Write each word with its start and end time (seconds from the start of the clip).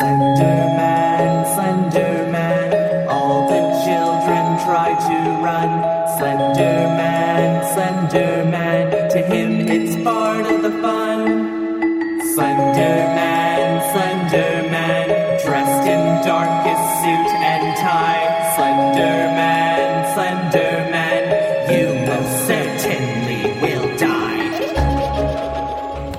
Slenderman, 0.00 1.44
Slenderman, 1.52 3.08
all 3.08 3.46
the 3.46 3.60
children 3.84 4.44
try 4.64 4.96
to 4.96 5.16
run. 5.44 5.68
Slenderman, 6.16 7.60
Slenderman, 7.74 9.10
to 9.10 9.18
him 9.18 9.68
it's 9.68 10.02
part 10.02 10.46
of 10.46 10.62
the 10.62 10.70
fun. 10.80 11.28
Slenderman, 12.34 13.82
Slenderman, 13.92 15.08
dressed 15.44 15.86
in 15.86 16.02
darkest 16.24 16.86
suit 17.02 17.30
and 17.52 17.76
tie. 17.76 18.24
Slenderman, 18.56 19.90
Slenderman, 20.14 21.24
you 21.68 21.86
most 22.06 22.46
certainly 22.46 23.60
will 23.60 23.98
die. 23.98 24.40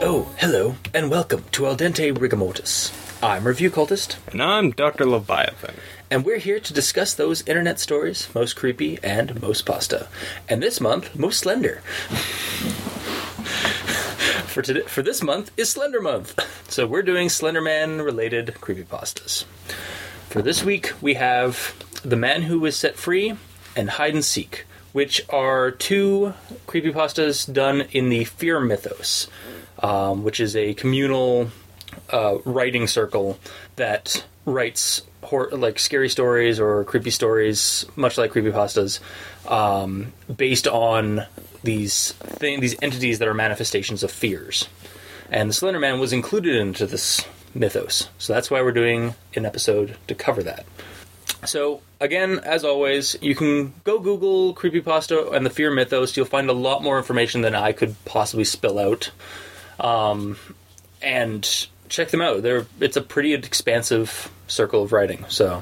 Oh, 0.04 0.28
hello, 0.38 0.76
and 0.94 1.10
welcome 1.10 1.44
to 1.54 1.66
Al 1.66 1.76
Dente 1.76 2.16
Rigamortis. 2.16 3.03
I'm 3.24 3.48
Review 3.48 3.72
Cultist, 3.72 4.18
And 4.34 4.44
I'm 4.44 4.72
Dr. 4.72 5.06
Leviathan. 5.06 5.76
and 6.12 6.26
we're 6.26 6.40
here 6.40 6.60
to 6.60 6.74
discuss 6.74 7.14
those 7.14 7.42
internet 7.48 7.80
stories 7.80 8.28
most 8.36 8.58
creepy 8.58 9.00
and 9.02 9.42
most 9.42 9.66
pasta. 9.66 10.10
And 10.50 10.62
this 10.62 10.82
month, 10.82 11.18
most 11.18 11.40
slender. 11.40 11.76
for 14.46 14.62
today, 14.62 14.82
for 14.82 15.02
this 15.02 15.24
month 15.24 15.52
is 15.56 15.70
Slender 15.72 16.02
Month, 16.02 16.38
so 16.70 16.86
we're 16.86 17.02
doing 17.02 17.30
Slenderman 17.30 18.04
related 18.04 18.48
creepypastas. 18.60 19.46
For 20.28 20.42
this 20.42 20.66
week, 20.66 20.92
we 21.02 21.14
have 21.14 21.74
The 22.04 22.18
Man 22.18 22.42
Who 22.42 22.60
Was 22.60 22.76
Set 22.76 22.98
Free 22.98 23.38
and 23.74 23.92
Hide 23.92 24.16
and 24.16 24.26
Seek, 24.26 24.66
which 24.92 25.22
are 25.30 25.72
two 25.72 26.34
creepypastas 26.68 27.52
done 27.52 27.86
in 27.94 28.10
the 28.10 28.26
Fear 28.26 28.60
Mythos, 28.60 29.30
um, 29.80 30.26
which 30.26 30.42
is 30.42 30.58
a 30.58 30.74
communal 30.74 31.52
uh, 32.10 32.38
writing 32.46 32.88
circle 32.88 33.40
that 33.76 34.24
writes 34.46 35.02
hor- 35.24 35.50
like 35.52 35.80
scary 35.80 36.10
stories 36.10 36.60
or 36.60 36.84
creepy 36.84 37.10
stories, 37.10 37.86
much 37.96 38.18
like 38.18 38.32
creepypastas, 38.32 39.00
um, 39.50 40.14
based 40.36 40.68
on 40.68 41.26
these 41.64 42.12
thing- 42.12 42.60
these 42.60 42.76
entities 42.82 43.20
that 43.20 43.28
are 43.28 43.34
manifestations 43.34 44.04
of 44.04 44.12
fears. 44.12 44.68
And 45.32 45.50
the 45.50 45.54
Slender 45.54 45.80
Man 45.80 46.00
was 46.00 46.14
included 46.14 46.56
into 46.56 46.86
this 46.86 47.22
mythos, 47.56 48.10
so 48.18 48.34
that's 48.34 48.52
why 48.52 48.62
we're 48.62 48.72
doing 48.72 49.16
an 49.36 49.46
episode 49.46 49.96
to 50.08 50.16
cover 50.16 50.44
that. 50.44 50.66
So 51.46 51.82
again, 52.00 52.40
as 52.44 52.64
always, 52.64 53.18
you 53.22 53.36
can 53.36 53.74
go 53.84 54.00
Google 54.00 54.54
creepypasta 54.54 55.34
and 55.34 55.46
the 55.46 55.50
fear 55.50 55.72
mythos. 55.72 56.16
You'll 56.16 56.26
find 56.26 56.50
a 56.50 56.54
lot 56.54 56.84
more 56.84 56.98
information 56.98 57.42
than 57.42 57.56
I 57.56 57.72
could 57.72 57.96
possibly 58.06 58.46
spill 58.46 58.80
out. 58.80 59.12
Um, 59.80 60.38
and 61.02 61.68
check 61.94 62.10
them 62.10 62.22
out. 62.22 62.42
They're 62.42 62.66
it's 62.80 62.98
a 62.98 63.02
pretty 63.02 63.34
expansive 63.34 64.32
circle 64.48 64.84
of 64.84 64.92
writing. 64.92 65.26
So, 65.30 65.62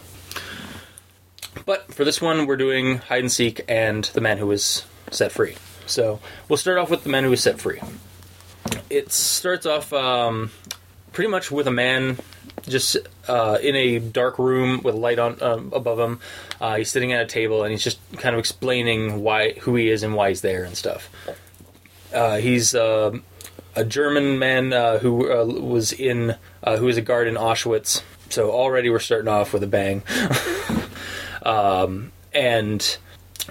but 1.65 1.93
for 1.93 2.05
this 2.05 2.21
one, 2.21 2.47
we're 2.47 2.57
doing 2.57 2.97
hide 2.97 3.19
and 3.19 3.31
seek 3.31 3.61
and 3.67 4.05
the 4.05 4.21
man 4.21 4.37
who 4.37 4.47
was 4.47 4.85
set 5.11 5.31
free. 5.33 5.55
So 5.85 6.21
we'll 6.47 6.57
start 6.57 6.77
off 6.77 6.89
with 6.89 7.03
the 7.03 7.09
man 7.09 7.25
who 7.25 7.29
was 7.29 7.43
set 7.43 7.59
free. 7.59 7.81
It 8.89 9.11
starts 9.11 9.65
off 9.65 9.91
um, 9.91 10.51
pretty 11.11 11.29
much 11.29 11.51
with 11.51 11.67
a 11.67 11.71
man 11.71 12.17
just 12.65 12.95
uh, 13.27 13.57
in 13.61 13.75
a 13.75 13.99
dark 13.99 14.39
room 14.39 14.81
with 14.83 14.95
a 14.95 14.97
light 14.97 15.19
on 15.19 15.41
um, 15.43 15.71
above 15.73 15.99
him. 15.99 16.21
Uh, 16.61 16.77
he's 16.77 16.89
sitting 16.89 17.11
at 17.11 17.21
a 17.21 17.25
table 17.25 17.63
and 17.63 17.71
he's 17.71 17.83
just 17.83 17.99
kind 18.13 18.35
of 18.35 18.39
explaining 18.39 19.21
why 19.21 19.53
who 19.53 19.75
he 19.75 19.89
is 19.89 20.03
and 20.03 20.15
why 20.15 20.29
he's 20.29 20.41
there 20.41 20.63
and 20.63 20.77
stuff. 20.77 21.09
Uh, 22.13 22.37
he's 22.37 22.73
uh, 22.73 23.17
a 23.75 23.83
German 23.83 24.39
man 24.39 24.73
uh, 24.73 24.99
who 24.99 25.31
uh, 25.31 25.45
was 25.45 25.93
in 25.93 26.35
uh, 26.63 26.77
who 26.77 26.85
was 26.85 26.97
a 26.97 27.01
guard 27.01 27.27
in 27.27 27.35
Auschwitz. 27.35 28.01
So 28.29 28.51
already 28.51 28.89
we're 28.89 28.99
starting 28.99 29.27
off 29.27 29.53
with 29.53 29.63
a 29.63 29.67
bang. 29.67 30.03
um, 31.43 32.11
and 32.33 32.97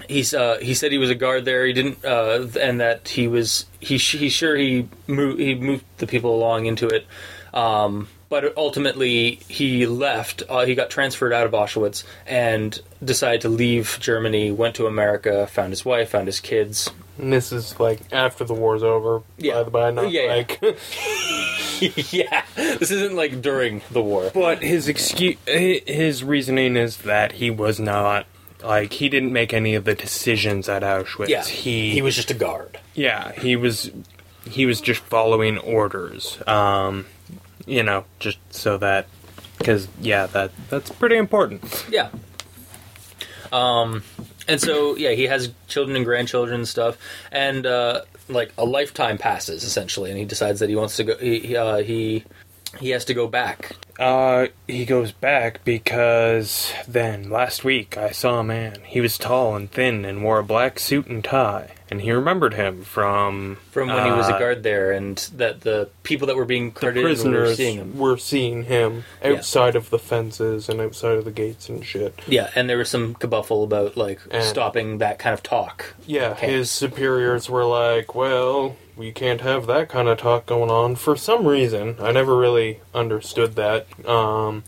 he's 0.07 0.33
uh, 0.33 0.57
he 0.61 0.73
said 0.73 0.91
he 0.91 0.97
was 0.97 1.09
a 1.09 1.15
guard 1.15 1.45
there. 1.45 1.65
He 1.65 1.73
didn't, 1.73 2.03
uh, 2.03 2.47
and 2.59 2.79
that 2.79 3.09
he 3.09 3.27
was 3.27 3.65
he 3.79 3.97
he's 3.97 4.33
sure 4.33 4.55
he 4.55 4.89
moved 5.07 5.39
he 5.39 5.55
moved 5.55 5.85
the 5.97 6.07
people 6.07 6.35
along 6.35 6.65
into 6.65 6.87
it. 6.87 7.05
Um, 7.53 8.07
but 8.29 8.55
ultimately, 8.55 9.41
he 9.49 9.85
left. 9.85 10.43
Uh, 10.47 10.65
he 10.65 10.73
got 10.73 10.89
transferred 10.89 11.33
out 11.33 11.45
of 11.45 11.51
Auschwitz 11.51 12.05
and 12.25 12.81
decided 13.03 13.41
to 13.41 13.49
leave 13.49 13.97
Germany. 13.99 14.51
Went 14.51 14.75
to 14.75 14.87
America, 14.87 15.47
found 15.47 15.71
his 15.71 15.83
wife, 15.83 16.11
found 16.11 16.27
his 16.27 16.39
kids, 16.39 16.89
And 17.17 17.31
this 17.31 17.51
is 17.51 17.79
like 17.79 17.99
after 18.11 18.43
the 18.43 18.53
war's 18.53 18.83
over. 18.83 19.21
Yeah. 19.37 19.55
By 19.55 19.63
the 19.63 19.71
by, 19.71 19.91
not 19.91 20.11
Yeah, 20.11 20.21
yeah. 20.21 20.33
like. 20.33 20.61
yeah, 22.13 22.43
this 22.55 22.91
isn't 22.91 23.15
like 23.15 23.41
during 23.41 23.81
the 23.89 24.01
war. 24.03 24.29
but 24.35 24.61
his 24.61 24.87
excuse, 24.87 25.37
his 25.47 26.23
reasoning 26.23 26.75
is 26.75 26.97
that 26.97 27.31
he 27.33 27.49
was 27.49 27.79
not 27.79 28.27
like 28.63 28.93
he 28.93 29.09
didn't 29.09 29.33
make 29.33 29.51
any 29.51 29.73
of 29.73 29.85
the 29.85 29.95
decisions 29.95 30.69
at 30.69 30.83
Auschwitz. 30.83 31.29
Yeah, 31.29 31.43
he 31.43 31.89
he 31.91 32.01
was 32.03 32.15
just 32.15 32.29
a 32.29 32.35
guard. 32.35 32.79
Yeah, 32.93 33.31
he 33.31 33.55
was 33.55 33.89
he 34.47 34.67
was 34.67 34.79
just 34.79 35.01
following 35.01 35.57
orders. 35.57 36.37
Um, 36.45 37.07
you 37.65 37.81
know, 37.81 38.05
just 38.19 38.37
so 38.53 38.77
that 38.77 39.07
because 39.57 39.87
yeah, 39.99 40.27
that 40.27 40.51
that's 40.69 40.91
pretty 40.91 41.15
important. 41.17 41.87
Yeah. 41.89 42.09
Um, 43.51 44.03
and 44.47 44.59
so 44.59 44.95
yeah, 44.95 45.11
he 45.11 45.23
has 45.23 45.51
children 45.67 45.95
and 45.95 46.05
grandchildren 46.05 46.59
and 46.59 46.67
stuff, 46.67 46.97
and 47.31 47.65
uh, 47.65 48.01
like 48.27 48.51
a 48.57 48.65
lifetime 48.65 49.17
passes 49.17 49.63
essentially, 49.63 50.09
and 50.09 50.19
he 50.19 50.25
decides 50.25 50.59
that 50.59 50.69
he 50.69 50.75
wants 50.75 50.97
to 50.97 51.03
go. 51.03 51.17
He 51.17 51.55
uh, 51.55 51.77
he 51.77 52.23
he 52.79 52.89
has 52.89 53.05
to 53.05 53.13
go 53.13 53.27
back. 53.27 53.75
Uh, 53.99 54.47
he 54.67 54.85
goes 54.85 55.11
back 55.11 55.63
because 55.63 56.73
then 56.87 57.29
last 57.29 57.63
week 57.63 57.97
I 57.97 58.11
saw 58.11 58.39
a 58.39 58.43
man. 58.43 58.77
He 58.85 59.01
was 59.01 59.17
tall 59.17 59.55
and 59.55 59.69
thin 59.69 60.05
and 60.05 60.23
wore 60.23 60.39
a 60.39 60.43
black 60.43 60.79
suit 60.79 61.07
and 61.07 61.23
tie, 61.23 61.71
and 61.91 62.01
he 62.01 62.11
remembered 62.11 62.53
him 62.53 62.83
from 62.83 63.57
From 63.69 63.89
when 63.89 64.05
he 64.05 64.11
was 64.11 64.27
a 64.29 64.35
uh, 64.35 64.39
guard 64.39 64.63
there, 64.63 64.91
and 64.93 65.17
that 65.35 65.61
the 65.61 65.89
people 66.03 66.25
that 66.27 66.35
were 66.37 66.45
being 66.45 66.71
The 66.71 66.85
were 66.87 66.91
prisoners 66.93 67.57
seeing 67.57 67.75
him. 67.77 67.97
were 67.99 68.17
seeing 68.17 68.63
him 68.63 69.03
outside 69.23 69.75
of 69.75 69.89
the 69.89 69.99
fences 69.99 70.69
and 70.69 70.79
outside 70.81 71.17
of 71.17 71.25
the 71.25 71.31
gates 71.31 71.67
and 71.69 71.85
shit. 71.85 72.17
Yeah, 72.27 72.49
and 72.55 72.69
there 72.69 72.77
was 72.77 72.89
some 72.89 73.13
kabuffle 73.15 73.63
about 73.65 73.97
like 73.97 74.19
And- 74.31 74.43
stopping 74.43 74.99
that 74.99 75.19
kind 75.19 75.33
of 75.33 75.43
talk. 75.43 75.93
Yeah, 76.07 76.29
Okay. 76.31 76.51
his 76.53 76.71
superiors 76.71 77.49
were 77.49 77.65
like, 77.65 78.15
"Well, 78.15 78.77
we 78.95 79.11
can't 79.11 79.41
have 79.41 79.67
that 79.67 79.89
kind 79.89 80.07
of 80.07 80.17
talk 80.17 80.45
going 80.45 80.71
on." 80.71 80.95
For 80.95 81.15
some 81.17 81.45
reason, 81.45 81.97
I 82.01 82.11
never 82.13 82.35
really 82.37 82.79
understood 82.95 83.55
that. 83.57 83.85
Um, 84.07 84.63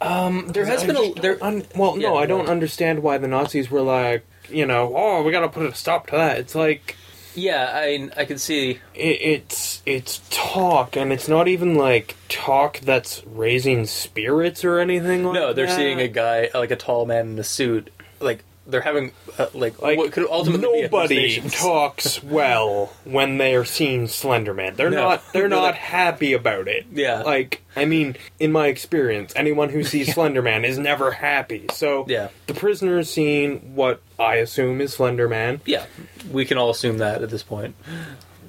Um, 0.00 0.46
there 0.48 0.64
has 0.64 0.84
I 0.84 0.86
been 0.86 0.96
a 0.96 1.02
just 1.08 1.22
there. 1.22 1.34
don't 1.34 1.42
un- 1.42 1.64
well, 1.74 1.96
no, 1.96 2.14
Yeah, 2.14 2.20
I 2.20 2.26
don't 2.26 2.42
on. 2.42 2.48
understand 2.48 3.02
why 3.02 3.18
the 3.18 3.26
Nazis 3.26 3.68
were 3.68 3.80
like, 3.82 4.24
you 4.50 4.66
know, 4.66 4.92
oh, 4.96 5.22
we 5.22 5.32
got 5.32 5.40
to 5.40 5.48
put 5.48 5.64
a 5.66 5.74
stop 5.74 6.06
to 6.08 6.16
that. 6.16 6.38
It's 6.38 6.54
like 6.54 6.96
Yeah, 7.34 7.70
I 7.74 8.10
I 8.16 8.24
can 8.24 8.38
see. 8.38 8.80
it, 8.94 9.20
it's 9.20 9.82
it's 9.86 10.20
talk, 10.30 10.96
and 10.96 11.12
it's 11.12 11.28
not 11.28 11.48
even 11.48 11.74
like 11.76 12.16
talk 12.28 12.80
that's 12.80 13.22
raising 13.26 13.86
spirits 13.86 14.64
or 14.64 14.78
anything 14.78 15.24
like 15.24 15.34
No, 15.34 15.52
they're 15.52 15.66
that. 15.66 15.76
seeing 15.76 16.00
a 16.00 16.08
guy 16.08 16.48
like 16.54 16.70
a 16.70 16.76
tall 16.76 17.06
man 17.06 17.28
in 17.30 17.38
a 17.38 17.44
suit. 17.44 17.90
Like 18.20 18.44
they're 18.68 18.82
having 18.82 19.12
uh, 19.38 19.46
like, 19.54 19.80
Like 19.80 19.96
what 19.98 20.12
could 20.12 20.26
ultimately 20.28 20.82
be 20.82 20.82
nobody 20.82 21.14
hallucinations. 21.16 21.54
talks 21.54 22.22
well 22.22 22.92
when 23.04 23.38
they're 23.38 23.64
seeing 23.64 24.04
Slenderman. 24.06 24.76
They're 24.76 24.90
No. 24.90 25.02
not. 25.08 25.32
They're 25.32 25.42
They're 25.42 25.48
not 25.48 25.62
like- 25.62 25.74
happy 25.76 26.34
about 26.34 26.68
it. 26.68 26.86
Yeah. 26.92 27.22
Like 27.22 27.62
I 27.74 27.84
mean, 27.86 28.16
in 28.38 28.52
my 28.52 28.66
experience, 28.66 29.32
anyone 29.34 29.70
who 29.70 29.82
sees 29.84 30.08
Slenderman 30.14 30.64
is 30.64 30.78
never 30.78 31.12
happy. 31.12 31.66
So 31.72 32.04
Yeah. 32.08 32.28
the 32.46 32.54
prisoner 32.54 32.98
is 32.98 33.10
seeing 33.10 33.74
what 33.74 34.00
I 34.18 34.36
assume 34.36 34.80
is 34.80 34.96
Slenderman. 34.96 35.60
Yeah, 35.64 35.86
we 36.30 36.44
can 36.44 36.58
all 36.58 36.70
assume 36.70 36.98
that 36.98 37.22
at 37.22 37.30
this 37.30 37.42
point. 37.42 37.74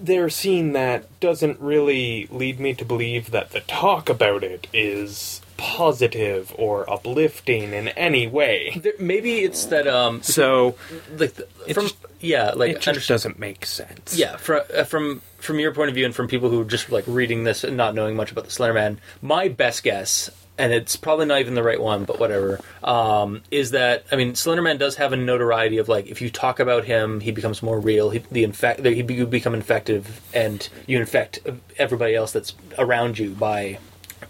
Their 0.01 0.29
seeing 0.29 0.73
that 0.73 1.19
doesn't 1.19 1.59
really 1.59 2.27
lead 2.31 2.59
me 2.59 2.73
to 2.75 2.85
believe 2.85 3.31
that 3.31 3.51
the 3.51 3.59
talk 3.61 4.09
about 4.09 4.43
it 4.43 4.67
is 4.73 5.41
positive 5.59 6.53
or 6.57 6.89
uplifting 6.89 7.73
in 7.73 7.89
any 7.89 8.25
way. 8.27 8.73
There, 8.81 8.93
maybe 8.99 9.39
it's 9.41 9.65
that 9.65 9.87
um 9.87 10.21
So 10.23 10.75
like 11.17 11.33
the, 11.35 11.47
from 11.73 11.83
just- 11.85 11.97
yeah 12.21 12.51
like 12.55 12.71
it 12.71 12.75
just 12.75 12.87
understand- 12.87 13.15
doesn't 13.15 13.39
make 13.39 13.65
sense. 13.65 14.17
yeah 14.17 14.37
from 14.37 14.61
uh, 14.75 14.83
from 14.85 15.21
from 15.37 15.59
your 15.59 15.73
point 15.73 15.89
of 15.89 15.95
view 15.95 16.05
and 16.05 16.15
from 16.15 16.27
people 16.27 16.49
who 16.49 16.61
are 16.61 16.65
just 16.65 16.89
like 16.91 17.03
reading 17.07 17.43
this 17.43 17.63
and 17.63 17.77
not 17.77 17.93
knowing 17.95 18.15
much 18.15 18.31
about 18.31 18.45
the 18.45 18.51
Slender 18.51 18.73
Man, 18.73 18.99
my 19.21 19.47
best 19.49 19.83
guess. 19.83 20.29
And 20.57 20.73
it's 20.73 20.97
probably 20.97 21.25
not 21.25 21.39
even 21.39 21.53
the 21.55 21.63
right 21.63 21.79
one, 21.79 22.03
but 22.03 22.19
whatever. 22.19 22.59
Um, 22.83 23.43
is 23.49 23.71
that 23.71 24.03
I 24.11 24.17
mean, 24.17 24.33
Slenderman 24.33 24.77
does 24.77 24.97
have 24.97 25.13
a 25.13 25.15
notoriety 25.15 25.77
of 25.77 25.87
like 25.87 26.07
if 26.07 26.21
you 26.21 26.29
talk 26.29 26.59
about 26.59 26.83
him, 26.83 27.21
he 27.21 27.31
becomes 27.31 27.63
more 27.63 27.79
real. 27.79 28.09
He 28.09 28.19
the 28.29 28.43
infect 28.43 28.83
he 28.85 29.01
be- 29.01 29.13
you 29.13 29.25
become 29.25 29.53
infective, 29.55 30.19
and 30.33 30.67
you 30.85 30.99
infect 30.99 31.39
everybody 31.77 32.13
else 32.13 32.33
that's 32.33 32.53
around 32.77 33.17
you 33.17 33.29
by 33.29 33.79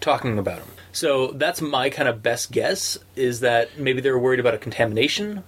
talking 0.02 0.38
about 0.38 0.60
him. 0.60 0.68
So 0.92 1.28
that's 1.28 1.62
my 1.62 1.90
kind 1.90 2.10
of 2.10 2.24
best 2.24 2.52
guess 2.52 2.98
is 3.16 3.42
that 3.42 3.78
maybe 3.78 4.02
they 4.02 4.12
were 4.12 4.20
worried 4.20 4.40
about 4.40 4.54
a 4.54 4.58
contamination. 4.58 5.44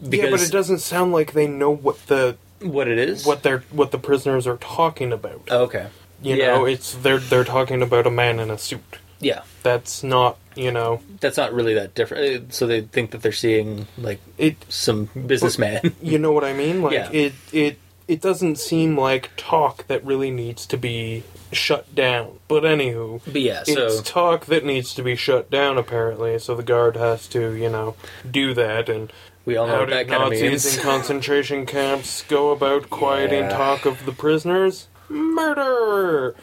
yeah, 0.00 0.30
but 0.30 0.42
it 0.42 0.50
doesn't 0.52 0.78
sound 0.80 1.12
like 1.12 1.32
they 1.32 1.46
know 1.46 1.70
what 1.70 2.06
the 2.06 2.36
what 2.60 2.88
it 2.88 2.98
is. 2.98 3.24
what 3.26 3.42
they're 3.42 3.64
what 3.70 3.90
the 3.90 3.98
prisoners 3.98 4.46
are 4.46 4.56
talking 4.58 5.12
about. 5.12 5.42
Oh, 5.50 5.62
okay. 5.64 5.88
You 6.22 6.36
yeah. 6.36 6.46
know, 6.48 6.64
it's 6.66 6.94
they're 6.94 7.18
they're 7.18 7.44
talking 7.44 7.82
about 7.82 8.06
a 8.06 8.10
man 8.10 8.38
in 8.38 8.50
a 8.50 8.58
suit. 8.58 8.98
yeah. 9.20 9.42
That's 9.62 10.02
not 10.02 10.38
you 10.54 10.70
know, 10.70 11.00
That's 11.20 11.38
not 11.38 11.54
really 11.54 11.72
that 11.74 11.94
different. 11.94 12.50
Uh, 12.50 12.52
So 12.52 12.66
they 12.66 12.82
think 12.82 13.12
that 13.12 13.22
they're 13.22 13.32
seeing 13.32 13.86
like 13.96 14.20
it 14.36 14.56
some 14.68 15.08
businessman. 15.26 15.94
you 16.02 16.18
know 16.18 16.32
what 16.32 16.44
I 16.44 16.52
mean? 16.52 16.82
Like 16.82 16.92
Yeah. 16.92 17.10
it 17.10 17.32
it 17.52 17.78
it 18.08 18.20
doesn't 18.20 18.56
seem 18.56 18.98
like 18.98 19.30
talk 19.36 19.86
that 19.86 20.04
really 20.04 20.30
needs 20.30 20.66
to 20.66 20.76
be 20.76 21.22
shut 21.52 21.94
down. 21.94 22.38
But 22.48 22.62
anywho, 22.64 23.20
but 23.24 23.40
yeah, 23.40 23.62
it's 23.66 24.08
talk 24.08 24.46
that 24.46 24.64
needs 24.64 24.94
to 24.94 25.02
be 25.02 25.16
shut 25.16 25.50
down 25.50 25.78
apparently, 25.78 26.38
so 26.38 26.54
the 26.54 26.62
guard 26.62 26.96
has 26.96 27.26
to, 27.28 27.52
you 27.54 27.68
know, 27.68 27.94
do 28.28 28.54
that 28.54 28.88
and 28.88 29.12
we 29.44 29.56
all 29.56 29.66
know 29.66 29.78
how 29.80 29.86
that 29.86 30.06
did 30.06 30.10
Nazis 30.10 30.40
means. 30.42 30.76
in 30.76 30.82
concentration 30.82 31.66
camps 31.66 32.22
go 32.22 32.50
about 32.50 32.90
quieting 32.90 33.40
Yeah. 33.44 33.56
talk 33.56 33.84
of 33.86 34.04
the 34.06 34.12
prisoners? 34.12 34.86
Murder! 35.08 36.34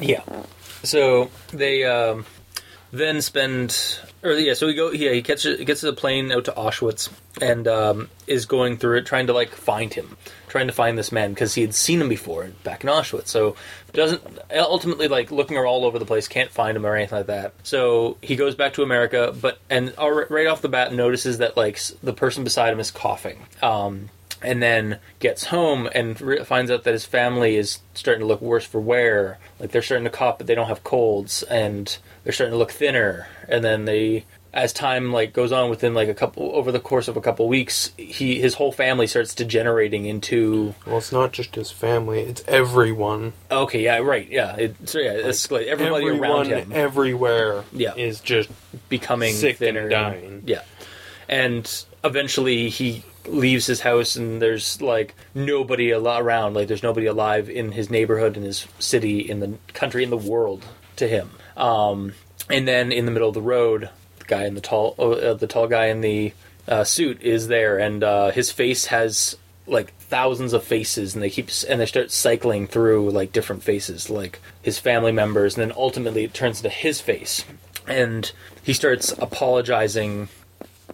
Yeah. 0.00 0.22
So 0.84 1.30
they 1.52 1.84
um, 1.84 2.24
then 2.92 3.22
spend, 3.22 3.98
or 4.22 4.32
yeah. 4.32 4.54
So 4.54 4.66
we 4.66 4.74
go. 4.74 4.90
Yeah, 4.92 5.12
he 5.12 5.22
gets 5.22 5.44
gets 5.44 5.80
the 5.80 5.92
plane 5.92 6.30
out 6.30 6.44
to 6.46 6.52
Auschwitz 6.52 7.10
and 7.40 7.66
um, 7.66 8.08
is 8.26 8.46
going 8.46 8.78
through 8.78 8.98
it, 8.98 9.06
trying 9.06 9.26
to 9.26 9.32
like 9.32 9.50
find 9.50 9.92
him, 9.92 10.16
trying 10.48 10.66
to 10.68 10.72
find 10.72 10.96
this 10.96 11.12
man 11.12 11.32
because 11.32 11.54
he 11.54 11.62
had 11.62 11.74
seen 11.74 12.00
him 12.00 12.08
before 12.08 12.48
back 12.64 12.84
in 12.84 12.90
Auschwitz. 12.90 13.28
So 13.28 13.56
doesn't 13.92 14.22
ultimately 14.50 15.08
like 15.08 15.30
looking 15.30 15.58
all 15.58 15.84
over 15.84 15.98
the 15.98 16.04
place, 16.04 16.28
can't 16.28 16.50
find 16.50 16.76
him 16.76 16.86
or 16.86 16.96
anything 16.96 17.18
like 17.18 17.26
that. 17.26 17.54
So 17.62 18.16
he 18.22 18.36
goes 18.36 18.54
back 18.54 18.74
to 18.74 18.82
America, 18.82 19.34
but 19.38 19.58
and 19.68 19.94
al- 19.98 20.10
right 20.10 20.46
off 20.46 20.62
the 20.62 20.68
bat 20.68 20.92
notices 20.92 21.38
that 21.38 21.56
like 21.56 21.80
the 22.02 22.12
person 22.12 22.44
beside 22.44 22.72
him 22.72 22.80
is 22.80 22.90
coughing. 22.90 23.38
Um, 23.62 24.08
and 24.42 24.62
then 24.62 24.98
gets 25.18 25.44
home 25.44 25.88
and 25.94 26.20
re- 26.20 26.44
finds 26.44 26.70
out 26.70 26.84
that 26.84 26.92
his 26.92 27.04
family 27.04 27.56
is 27.56 27.80
starting 27.94 28.20
to 28.20 28.26
look 28.26 28.40
worse 28.42 28.64
for 28.64 28.80
wear. 28.80 29.38
Like 29.58 29.70
they're 29.70 29.82
starting 29.82 30.04
to 30.04 30.10
cough, 30.10 30.38
but 30.38 30.46
they 30.46 30.54
don't 30.54 30.68
have 30.68 30.84
colds, 30.84 31.42
and 31.44 31.96
they're 32.24 32.32
starting 32.32 32.52
to 32.52 32.58
look 32.58 32.70
thinner. 32.72 33.26
And 33.48 33.64
then 33.64 33.84
they, 33.84 34.24
as 34.54 34.72
time 34.72 35.12
like 35.12 35.32
goes 35.32 35.50
on, 35.52 35.70
within 35.70 35.94
like 35.94 36.08
a 36.08 36.14
couple 36.14 36.50
over 36.54 36.70
the 36.72 36.80
course 36.80 37.08
of 37.08 37.16
a 37.16 37.20
couple 37.20 37.48
weeks, 37.48 37.92
he 37.96 38.40
his 38.40 38.54
whole 38.54 38.72
family 38.72 39.06
starts 39.06 39.34
degenerating 39.34 40.04
into. 40.06 40.74
Well, 40.86 40.98
it's 40.98 41.12
not 41.12 41.32
just 41.32 41.54
his 41.54 41.70
family, 41.70 42.20
it's 42.20 42.42
everyone. 42.48 43.32
Okay, 43.50 43.84
yeah, 43.84 43.98
right, 43.98 44.28
yeah. 44.28 44.56
It, 44.56 44.88
so 44.88 44.98
yeah, 44.98 45.12
it's 45.12 45.50
like 45.50 45.66
everybody 45.66 46.08
around 46.08 46.46
everyone 46.46 46.46
him 46.46 46.72
everywhere 46.72 47.64
Yeah. 47.72 47.94
is 47.94 48.20
just 48.20 48.50
becoming 48.88 49.34
sick 49.34 49.50
and 49.52 49.58
thinner, 49.58 49.88
dying. 49.88 50.42
Yeah, 50.46 50.62
and 51.32 51.86
eventually 52.04 52.68
he 52.68 53.02
leaves 53.26 53.64
his 53.64 53.80
house, 53.80 54.16
and 54.16 54.42
there's 54.42 54.82
like 54.82 55.14
nobody 55.34 55.90
al- 55.90 56.06
around. 56.06 56.52
Like 56.52 56.68
there's 56.68 56.82
nobody 56.82 57.06
alive 57.06 57.48
in 57.48 57.72
his 57.72 57.88
neighborhood, 57.88 58.36
in 58.36 58.42
his 58.42 58.66
city, 58.78 59.18
in 59.18 59.40
the 59.40 59.54
country, 59.72 60.04
in 60.04 60.10
the 60.10 60.16
world 60.18 60.66
to 60.96 61.08
him. 61.08 61.30
Um, 61.56 62.12
and 62.50 62.68
then 62.68 62.92
in 62.92 63.06
the 63.06 63.10
middle 63.10 63.28
of 63.28 63.34
the 63.34 63.40
road, 63.40 63.88
the 64.18 64.24
guy 64.26 64.44
in 64.44 64.54
the 64.54 64.60
tall, 64.60 64.94
uh, 64.98 65.32
the 65.32 65.46
tall 65.46 65.68
guy 65.68 65.86
in 65.86 66.02
the 66.02 66.34
uh, 66.68 66.84
suit 66.84 67.22
is 67.22 67.48
there, 67.48 67.78
and 67.78 68.04
uh, 68.04 68.30
his 68.30 68.52
face 68.52 68.86
has 68.86 69.34
like 69.66 69.94
thousands 70.00 70.52
of 70.52 70.62
faces 70.62 71.14
and 71.14 71.22
they 71.22 71.30
keep 71.30 71.48
and 71.66 71.80
they 71.80 71.86
start 71.86 72.10
cycling 72.10 72.66
through 72.66 73.08
like 73.08 73.32
different 73.32 73.62
faces 73.62 74.10
like 74.10 74.40
his 74.60 74.76
family 74.76 75.12
members 75.12 75.56
and 75.56 75.62
then 75.62 75.72
ultimately 75.78 76.24
it 76.24 76.34
turns 76.34 76.58
into 76.58 76.68
his 76.68 77.00
face 77.00 77.44
and 77.86 78.32
he 78.64 78.72
starts 78.72 79.12
apologizing 79.18 80.28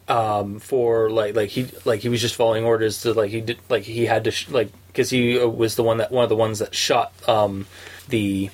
um 0.09 0.59
for 0.59 1.11
like 1.11 1.35
like 1.37 1.51
he 1.51 1.67
like 1.85 2.01
he 2.01 2.09
was 2.09 2.21
just 2.21 2.35
following 2.35 2.65
orders 2.65 3.03
to 3.03 3.13
like 3.13 3.31
he 3.31 3.41
did 3.41 3.59
like 3.69 3.83
he 3.85 4.07
had 4.07 4.25
to 4.25 4.31
sh- 4.31 4.49
like 4.49 4.71
because 4.89 5.11
he 5.11 5.39
uh, 5.39 5.47
was 5.47 5.75
the 5.77 5.83
one 5.83 5.99
that 5.99 6.11
one 6.11 6.23
of 6.23 6.29
the 6.31 6.37
ones 6.37 6.59
that 6.61 6.75
shot 6.75 7.13
um 7.29 7.67
the 8.09 8.49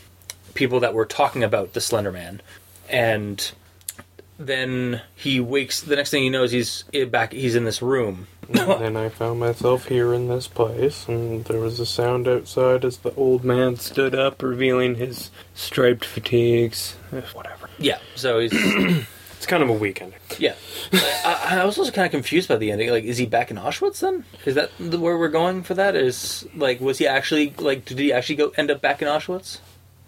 people 0.54 0.80
that 0.80 0.94
were 0.94 1.06
talking 1.06 1.42
about 1.44 1.72
the 1.72 1.80
slender 1.80 2.10
man 2.12 2.40
and 2.88 3.52
then 4.38 5.00
he 5.14 5.38
wakes 5.38 5.80
the 5.82 5.94
next 5.94 6.10
thing 6.10 6.24
he 6.24 6.28
knows 6.30 6.50
he's 6.50 6.82
back 7.10 7.32
he's 7.32 7.54
in 7.54 7.64
this 7.64 7.80
room 7.80 8.26
And 8.52 8.98
I 8.98 9.08
found 9.08 9.40
myself 9.40 9.86
here 9.86 10.12
in 10.12 10.28
this 10.28 10.48
place, 10.48 11.08
and 11.08 11.46
there 11.46 11.60
was 11.60 11.80
a 11.80 11.86
sound 11.86 12.28
outside 12.28 12.84
as 12.84 12.98
the 12.98 13.14
old 13.14 13.42
man 13.42 13.76
stood 13.76 14.14
up, 14.14 14.42
revealing 14.42 14.96
his 14.96 15.30
striped 15.54 16.04
fatigues. 16.04 16.94
Eh, 17.10 17.22
Whatever. 17.32 17.70
yeah 17.78 17.98
so 18.16 18.40
he's 18.40 18.52
It's 19.44 19.50
kind 19.50 19.62
of 19.62 19.68
a 19.68 19.74
weekend. 19.74 20.14
Yeah, 20.38 20.54
I, 20.90 21.58
I 21.60 21.64
was 21.66 21.76
also 21.76 21.92
kind 21.92 22.06
of 22.06 22.12
confused 22.12 22.48
by 22.48 22.56
the 22.56 22.72
ending. 22.72 22.88
Like, 22.88 23.04
is 23.04 23.18
he 23.18 23.26
back 23.26 23.50
in 23.50 23.58
Auschwitz 23.58 24.00
then? 24.00 24.24
Is 24.46 24.54
that 24.54 24.70
the, 24.80 24.98
where 24.98 25.18
we're 25.18 25.28
going 25.28 25.62
for 25.62 25.74
that? 25.74 25.94
Is 25.94 26.48
like, 26.56 26.80
was 26.80 26.96
he 26.96 27.06
actually 27.06 27.52
like, 27.58 27.84
did 27.84 27.98
he 27.98 28.10
actually 28.10 28.36
go 28.36 28.54
end 28.56 28.70
up 28.70 28.80
back 28.80 29.02
in 29.02 29.08
Auschwitz? 29.08 29.58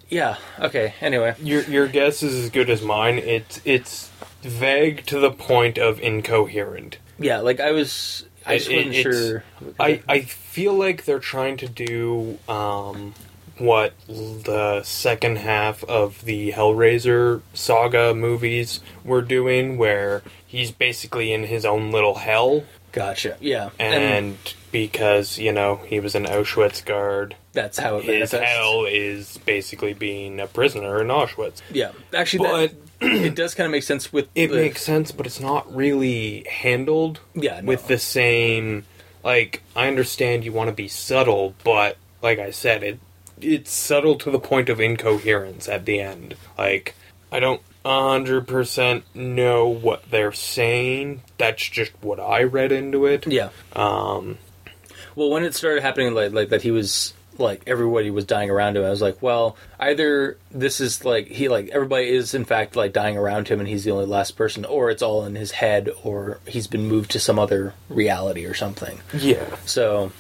Yeah. 0.09 0.39
Okay. 0.59 0.95
Anyway. 1.03 1.35
Your 1.39 1.61
your 1.65 1.87
guess 1.87 2.23
is 2.23 2.45
as 2.45 2.49
good 2.49 2.71
as 2.71 2.81
mine. 2.81 3.19
It's 3.19 3.61
it's 3.67 4.11
vague 4.41 5.05
to 5.09 5.19
the 5.21 5.31
point 5.31 5.77
of 5.77 6.01
incoherent. 6.01 6.97
Yeah. 7.19 7.41
Like 7.41 7.61
I 7.61 7.73
was. 7.73 8.25
I 8.47 8.57
just 8.57 8.71
it- 8.71 8.87
wasn't 8.87 8.95
sure. 8.95 9.45
I 9.79 10.01
I 10.09 10.21
feel 10.23 10.73
like 10.73 11.05
they're 11.05 11.19
trying 11.19 11.59
to 11.59 11.69
do 11.69 12.39
um 12.49 13.13
what 13.59 13.95
the 14.09 14.83
second 14.83 15.39
half 15.39 15.83
of 15.85 16.25
the 16.25 16.53
Hellraiser 16.53 17.41
saga 17.55 18.15
movies 18.15 18.81
were 19.05 19.23
doing, 19.23 19.79
where 19.79 20.23
he's 20.47 20.71
basically 20.71 21.33
in 21.33 21.45
his 21.45 21.65
own 21.65 21.91
little 21.91 22.17
hell, 22.17 22.65
Gotcha. 22.93 23.37
Yeah. 23.41 23.71
and 23.79 24.37
because 24.73 25.39
you 25.39 25.53
know 25.53 25.77
he 25.87 26.01
was 26.01 26.15
an 26.15 26.25
Auschwitz 26.25 26.85
guard, 26.85 27.37
that's 27.53 27.79
how 27.79 27.97
it 27.97 28.05
his 28.05 28.33
manifests. 28.33 28.57
hell 28.57 28.85
is 28.87 29.39
basically 29.45 29.95
being 29.95 30.41
a 30.41 30.47
prisoner 30.47 31.01
in 31.01 31.09
Auschwitz. 31.09 31.61
Yeah. 31.71 31.93
Actually, 32.15 32.49
But 32.49 32.75
that, 33.01 33.13
it 33.25 33.35
does 33.35 33.55
kind 33.55 33.67
of 33.67 33.71
make 33.73 33.83
sense 33.83 34.13
with 34.13 34.29
it 34.35 34.49
the- 34.49 34.57
makes 34.57 34.83
sense, 34.83 35.13
but 35.13 35.27
it's 35.27 35.41
not 35.41 35.75
really 35.75 36.45
handled 36.51 37.21
Yeah. 37.35 37.61
no. 37.61 37.67
with 37.69 37.87
the 37.89 37.99
same. 37.99 38.85
Like 39.25 39.63
I 39.75 39.89
understand 39.89 40.45
you 40.45 40.53
want 40.53 40.69
to 40.69 40.75
be 40.75 40.89
subtle, 40.89 41.55
but 41.65 41.97
like 42.23 42.39
I 42.39 42.51
said, 42.51 42.83
it 42.83 42.99
it's 43.41 43.71
subtle 43.71 44.17
to 44.17 44.31
the 44.31 44.39
point 44.39 44.69
of 44.69 44.81
incoherence 44.81 45.69
at 45.69 45.85
the 45.85 46.01
end. 46.01 46.35
Like 46.57 46.95
I 47.31 47.41
don't 47.41 47.61
hundred 47.85 48.49
percent 48.49 49.05
know 49.15 49.69
what 49.69 50.11
they're 50.11 50.33
saying. 50.33 51.23
That's 51.39 51.69
just 51.69 51.93
what 52.01 52.19
I 52.19 52.43
read 52.43 52.73
into 52.73 53.07
it. 53.07 53.27
Yeah. 53.27 53.51
Um, 53.75 54.39
Well, 55.15 55.31
when 55.31 55.45
it 55.45 55.55
started 55.55 55.83
happening, 55.83 56.15
like 56.15 56.33
like 56.33 56.49
that, 56.49 56.63
he 56.63 56.71
was 56.71 57.15
like 57.39 57.63
everybody 57.67 58.11
was 58.11 58.25
dying 58.25 58.49
around 58.51 58.77
him. 58.77 58.85
I 58.85 58.91
was 58.91 59.03
like, 59.03 59.21
well, 59.23 59.57
either 59.79 60.39
this 60.51 60.81
is 60.81 61.05
like 61.05 61.29
he 61.29 61.49
like 61.49 61.69
everybody 61.69 62.09
is 62.09 62.35
in 62.35 62.45
fact 62.45 62.77
like 62.77 62.93
dying 62.93 63.17
around 63.17 63.49
him, 63.49 63.61
and 63.61 63.69
he's 63.69 63.85
the 63.85 63.91
only 63.93 64.07
last 64.07 64.33
person, 64.33 64.65
or 64.65 64.91
it's 64.91 65.03
all 65.03 65.25
in 65.25 65.35
his 65.37 65.53
head, 65.53 65.91
or 66.03 66.41
he's 66.47 66.67
been 66.67 66.89
moved 66.89 67.11
to 67.13 67.21
some 67.21 67.39
other 67.39 67.75
reality 67.89 68.47
or 68.47 68.55
something. 68.55 68.99
yeah, 69.15 69.45
So 69.67 70.13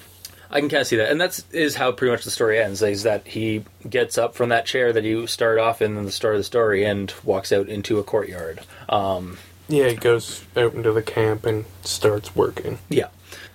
I 0.50 0.60
can 0.60 0.68
kind 0.68 0.80
of 0.82 0.86
see 0.86 0.96
that, 0.96 1.10
and 1.10 1.20
that's 1.20 1.44
is 1.52 1.74
how 1.76 1.92
pretty 1.92 2.12
much 2.12 2.24
the 2.24 2.30
story 2.30 2.60
ends. 2.60 2.82
Is 2.82 3.02
that 3.02 3.26
he 3.26 3.64
gets 3.88 4.16
up 4.18 4.34
from 4.34 4.50
that 4.50 4.66
chair 4.66 4.92
that 4.92 5.04
you 5.04 5.26
start 5.26 5.58
off 5.58 5.82
in, 5.82 6.04
the 6.04 6.12
start 6.12 6.34
of 6.34 6.40
the 6.40 6.44
story 6.44 6.84
and 6.84 7.12
walks 7.24 7.52
out 7.52 7.68
into 7.68 7.98
a 7.98 8.02
courtyard. 8.02 8.60
Um, 8.88 9.38
yeah. 9.68 9.88
He 9.88 9.96
goes 9.96 10.44
out 10.56 10.74
into 10.74 10.92
the 10.92 11.02
camp 11.02 11.44
and 11.44 11.64
starts 11.82 12.36
working. 12.36 12.78
Yeah. 12.88 13.08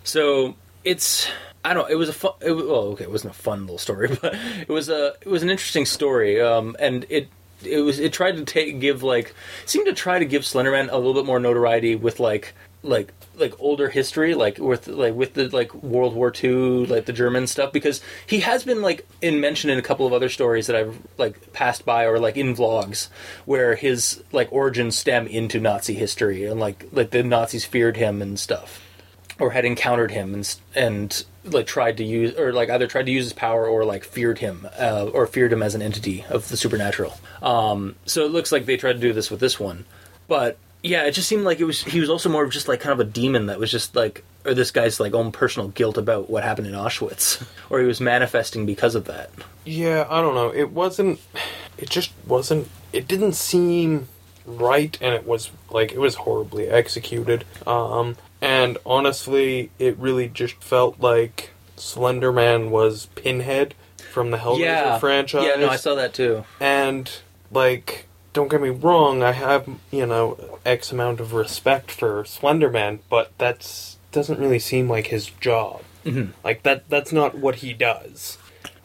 So 0.03 0.55
it's 0.83 1.29
I 1.63 1.73
don't. 1.73 1.87
Know, 1.87 1.93
it 1.93 1.97
was 1.97 2.09
a 2.09 2.13
fun. 2.13 2.33
It, 2.41 2.51
was- 2.51 2.65
well, 2.65 2.83
okay, 2.93 3.03
it 3.05 3.11
wasn't 3.11 3.33
a 3.33 3.37
fun 3.37 3.61
little 3.61 3.77
story, 3.77 4.09
but 4.21 4.35
it 4.35 4.69
was 4.69 4.89
a 4.89 5.13
it 5.21 5.27
was 5.27 5.43
an 5.43 5.49
interesting 5.49 5.85
story. 5.85 6.41
Um, 6.41 6.75
and 6.79 7.05
it 7.09 7.29
it 7.63 7.79
was 7.81 7.99
it 7.99 8.11
tried 8.11 8.37
to 8.37 8.43
take 8.43 8.79
give 8.79 9.03
like 9.03 9.33
seemed 9.65 9.85
to 9.85 9.93
try 9.93 10.19
to 10.19 10.25
give 10.25 10.41
Slenderman 10.41 10.89
a 10.91 10.97
little 10.97 11.13
bit 11.13 11.25
more 11.25 11.39
notoriety 11.39 11.95
with 11.95 12.19
like 12.19 12.53
like 12.83 13.13
like 13.35 13.53
older 13.59 13.89
history 13.89 14.33
like 14.33 14.57
with 14.57 14.87
like 14.87 15.13
with 15.13 15.35
the 15.35 15.47
like 15.49 15.73
World 15.75 16.15
War 16.15 16.33
II 16.43 16.87
like 16.87 17.05
the 17.05 17.13
German 17.13 17.45
stuff 17.47 17.71
because 17.71 18.01
he 18.25 18.39
has 18.39 18.63
been 18.63 18.81
like 18.81 19.07
in 19.21 19.39
mentioned 19.39 19.71
in 19.71 19.77
a 19.77 19.83
couple 19.83 20.07
of 20.07 20.13
other 20.13 20.29
stories 20.29 20.67
that 20.67 20.75
I've 20.75 20.99
like 21.17 21.53
passed 21.53 21.85
by 21.85 22.05
or 22.05 22.19
like 22.19 22.37
in 22.37 22.55
vlogs 22.55 23.09
where 23.45 23.75
his 23.75 24.23
like 24.31 24.51
origins 24.51 24.97
stem 24.97 25.27
into 25.27 25.59
Nazi 25.59 25.93
history 25.93 26.45
and 26.45 26.59
like 26.59 26.87
like 26.91 27.11
the 27.11 27.23
Nazis 27.23 27.65
feared 27.65 27.97
him 27.97 28.21
and 28.21 28.39
stuff 28.39 28.81
or 29.39 29.51
had 29.51 29.65
encountered 29.65 30.11
him 30.11 30.33
and 30.33 30.55
and 30.75 31.25
like 31.43 31.67
tried 31.67 31.97
to 31.97 32.03
use 32.03 32.37
or 32.37 32.53
like 32.53 32.69
either 32.69 32.87
tried 32.87 33.05
to 33.05 33.11
use 33.11 33.25
his 33.25 33.33
power 33.33 33.67
or 33.67 33.83
like 33.85 34.03
feared 34.03 34.39
him 34.39 34.67
uh, 34.79 35.05
or 35.13 35.25
feared 35.25 35.53
him 35.53 35.63
as 35.63 35.75
an 35.75 35.81
entity 35.81 36.23
of 36.29 36.49
the 36.49 36.57
supernatural. 36.57 37.17
Um, 37.41 37.95
so 38.05 38.25
it 38.25 38.31
looks 38.31 38.51
like 38.51 38.65
they 38.65 38.77
tried 38.77 38.93
to 38.93 38.99
do 38.99 39.13
this 39.13 39.31
with 39.31 39.39
this 39.39 39.59
one, 39.59 39.85
but 40.27 40.57
yeah, 40.83 41.03
it 41.03 41.11
just 41.11 41.27
seemed 41.27 41.43
like 41.43 41.59
it 41.59 41.65
was 41.65 41.83
he 41.83 41.99
was 41.99 42.09
also 42.09 42.29
more 42.29 42.43
of 42.43 42.51
just 42.51 42.67
like 42.67 42.79
kind 42.79 42.93
of 42.93 42.99
a 42.99 43.09
demon 43.09 43.47
that 43.47 43.59
was 43.59 43.71
just 43.71 43.95
like 43.95 44.23
or 44.45 44.53
this 44.53 44.71
guy's 44.71 44.99
like 44.99 45.13
own 45.13 45.31
personal 45.31 45.69
guilt 45.69 45.97
about 45.97 46.29
what 46.29 46.43
happened 46.43 46.67
in 46.67 46.73
Auschwitz, 46.73 47.45
or 47.69 47.79
he 47.79 47.85
was 47.85 48.01
manifesting 48.01 48.65
because 48.65 48.95
of 48.95 49.05
that. 49.05 49.29
Yeah, 49.65 50.07
I 50.09 50.21
don't 50.21 50.35
know. 50.35 50.53
It 50.53 50.71
wasn't. 50.71 51.19
It 51.77 51.89
just 51.89 52.11
wasn't. 52.25 52.67
It 52.93 53.07
didn't 53.07 53.33
seem 53.33 54.07
right, 54.45 54.97
and 55.01 55.13
it 55.13 55.25
was 55.25 55.51
like 55.69 55.91
it 55.91 55.99
was 55.99 56.15
horribly 56.15 56.67
executed. 56.67 57.45
Um, 57.67 58.17
and 58.41 58.77
honestly, 58.85 59.69
it 59.77 59.97
really 59.97 60.27
just 60.27 60.63
felt 60.63 60.99
like 60.99 61.51
Slender 61.75 62.31
Man 62.31 62.71
was 62.71 63.07
Pinhead 63.15 63.75
from 64.11 64.31
the 64.31 64.37
Hellraiser 64.37 64.59
yeah, 64.59 64.99
franchise. 64.99 65.45
yeah, 65.45 65.55
no, 65.55 65.69
I 65.69 65.75
saw 65.75 65.95
that 65.95 66.13
too. 66.13 66.43
and 66.59 67.09
like 67.51 68.07
don't 68.33 68.49
get 68.49 68.61
me 68.61 68.69
wrong, 68.69 69.23
I 69.23 69.31
have, 69.33 69.67
you 69.91 70.05
know, 70.05 70.59
X 70.65 70.91
amount 70.91 71.19
of 71.19 71.33
respect 71.33 71.91
for 71.91 72.23
Slenderman, 72.23 72.99
but 73.09 73.31
that's 73.37 73.97
doesn't 74.11 74.39
really 74.39 74.59
seem 74.59 74.89
like 74.89 75.07
his 75.07 75.27
job. 75.39 75.81
Mhm. 76.05 76.29
Like 76.43 76.63
that 76.63 76.89
that's 76.89 77.11
not 77.11 77.37
what 77.37 77.55
he 77.57 77.73
does. 77.73 78.37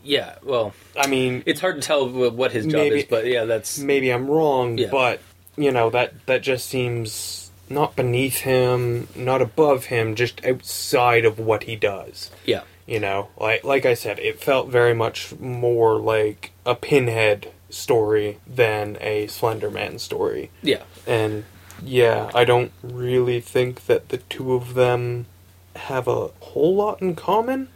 Yeah, 0.05 0.37
well, 0.45 0.73
I 0.97 1.09
mean, 1.09 1.43
it's 1.47 1.61
hard 1.61 1.77
to 1.77 1.81
tell 1.87 2.09
what 2.31 2.53
his 2.53 2.65
job 2.67 2.75
Maybe- 2.75 2.99
is, 2.99 3.05
but 3.05 3.27
yeah, 3.27 3.45
that's 3.45 3.79
maybe 3.79 4.11
I'm 4.11 4.29
wrong, 4.29 4.79
Yeah. 4.79 4.89
but 4.91 5.21
you 5.57 5.71
know, 5.73 5.91
that 5.91 6.27
that 6.27 6.43
just 6.43 6.69
seems 6.69 7.51
not 7.69 7.97
beneath 7.97 8.39
him, 8.43 9.09
not 9.17 9.43
above 9.43 9.87
him, 9.87 10.15
just 10.15 10.45
outside 10.45 11.25
of 11.25 11.41
what 11.41 11.65
he 11.65 11.75
does. 11.75 12.31
yeah, 12.45 12.61
You 12.87 13.01
know, 13.01 13.29
like 13.39 13.65
like 13.65 13.85
I 13.85 13.95
said, 13.95 14.21
it 14.21 14.41
felt 14.41 14.69
very 14.69 14.95
much 14.95 15.35
more 15.41 15.99
like 15.99 16.53
a 16.65 16.77
Pinhead 16.77 17.51
story 17.71 18.39
than 18.47 18.97
a 19.01 19.27
Slenderman 19.27 19.99
story. 20.01 20.51
yeah. 20.63 20.83
And 21.07 21.45
yeah, 21.83 22.31
I 22.35 22.45
don't 22.45 22.73
really 22.83 23.41
think 23.41 23.87
that 23.87 24.09
the 24.09 24.17
two 24.19 24.55
of 24.55 24.75
them 24.75 25.27
have 25.75 26.09
a 26.09 26.29
whole 26.41 26.75
lot 26.77 27.03
in 27.03 27.15
common. 27.15 27.69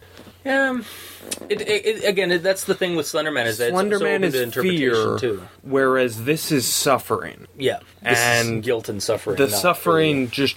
Um, 0.47 0.87
it, 1.50 1.61
it, 1.61 1.68
it 1.87 2.04
again, 2.04 2.32
it, 2.32 2.42
that's 2.42 2.64
the 2.64 2.75
thing 2.75 2.97
with 2.97 3.04
Slenderman 3.04 3.44
is 3.44 3.59
that 3.59 3.68
it's 3.68 3.76
so 3.78 3.85
Slenderman 3.85 4.11
open 4.14 4.25
is 4.25 4.32
to 4.32 4.42
interpretation 4.42 4.90
fear, 4.94 5.18
too. 5.18 5.42
whereas 5.62 6.25
this 6.25 6.50
is 6.50 6.66
suffering. 6.66 7.47
Yeah, 7.59 7.80
this 8.02 8.12
is 8.18 8.47
And 8.49 8.62
guilt 8.62 8.88
and 8.88 9.02
suffering. 9.02 9.37
The 9.37 9.50
suffering 9.50 10.16
really- 10.16 10.26
just 10.28 10.56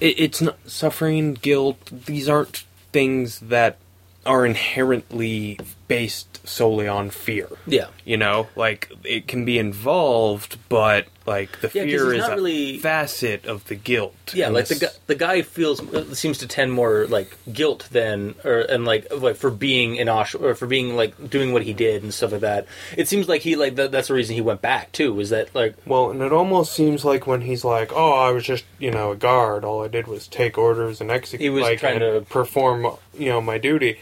it, 0.00 0.20
it's 0.20 0.40
not 0.40 0.56
suffering, 0.66 1.34
guilt. 1.34 1.78
These 2.06 2.28
aren't 2.28 2.62
things 2.92 3.40
that 3.40 3.78
are 4.24 4.46
inherently 4.46 5.58
based 5.88 6.46
solely 6.46 6.86
on 6.88 7.10
fear. 7.10 7.48
Yeah, 7.66 7.86
You 8.04 8.16
know, 8.16 8.48
like 8.56 8.90
it 9.04 9.26
can 9.28 9.44
be 9.44 9.58
involved, 9.58 10.58
but 10.68 11.06
like 11.26 11.60
the 11.62 11.70
Yeah, 11.72 11.84
fear 11.84 12.12
is 12.12 12.24
a 12.24 12.34
really- 12.34 12.78
facet 12.78 13.46
of 13.46 13.64
the 13.66 13.74
guilt. 13.74 14.14
yeah. 14.34 14.48
Like 14.48 14.66
the 14.66 14.74
this- 14.74 14.90
guy, 14.92 14.98
the 15.06 15.14
guy 15.14 15.42
feels 15.42 15.80
uh, 15.94 16.14
seems 16.14 16.36
to 16.38 16.46
tend 16.46 16.72
more 16.72 17.06
like 17.06 17.36
guilt 17.50 17.88
than 17.92 18.34
or 18.44 18.60
and 18.60 18.84
like 18.84 19.06
like 19.14 19.36
for 19.36 19.50
being 19.50 19.96
in 19.96 20.06
Auschwitz 20.08 20.42
or 20.42 20.54
for 20.54 20.66
being 20.66 20.96
like 20.96 21.30
doing 21.30 21.52
what 21.54 21.62
he 21.62 21.72
did 21.72 22.02
and 22.02 22.12
stuff 22.12 22.32
like 22.32 22.42
that. 22.42 22.66
It 22.96 23.08
seems 23.08 23.26
like 23.28 23.40
he 23.42 23.56
like 23.56 23.76
that, 23.76 23.90
that's 23.92 24.08
the 24.08 24.14
reason 24.14 24.34
he 24.34 24.42
went 24.42 24.60
back 24.60 24.92
too. 24.92 25.14
Was 25.14 25.30
that 25.30 25.54
like 25.54 25.74
Well, 25.86 26.10
and 26.10 26.20
it 26.22 26.32
almost 26.32 26.74
seems 26.74 27.04
like 27.06 27.26
when 27.26 27.40
he's 27.42 27.64
like, 27.64 27.90
"Oh, 27.94 28.12
I 28.12 28.30
was 28.30 28.44
just, 28.44 28.64
you 28.78 28.90
know, 28.90 29.12
a 29.12 29.16
guard. 29.16 29.64
All 29.64 29.82
I 29.82 29.88
did 29.88 30.06
was 30.06 30.26
take 30.28 30.58
orders 30.58 31.00
and 31.00 31.10
execute, 31.10 31.40
He 31.40 31.50
was 31.50 31.62
like, 31.62 31.78
trying 31.80 32.00
to- 32.00 32.24
perform, 32.28 32.86
you 33.18 33.30
know, 33.30 33.40
my 33.40 33.56
duty." 33.58 33.96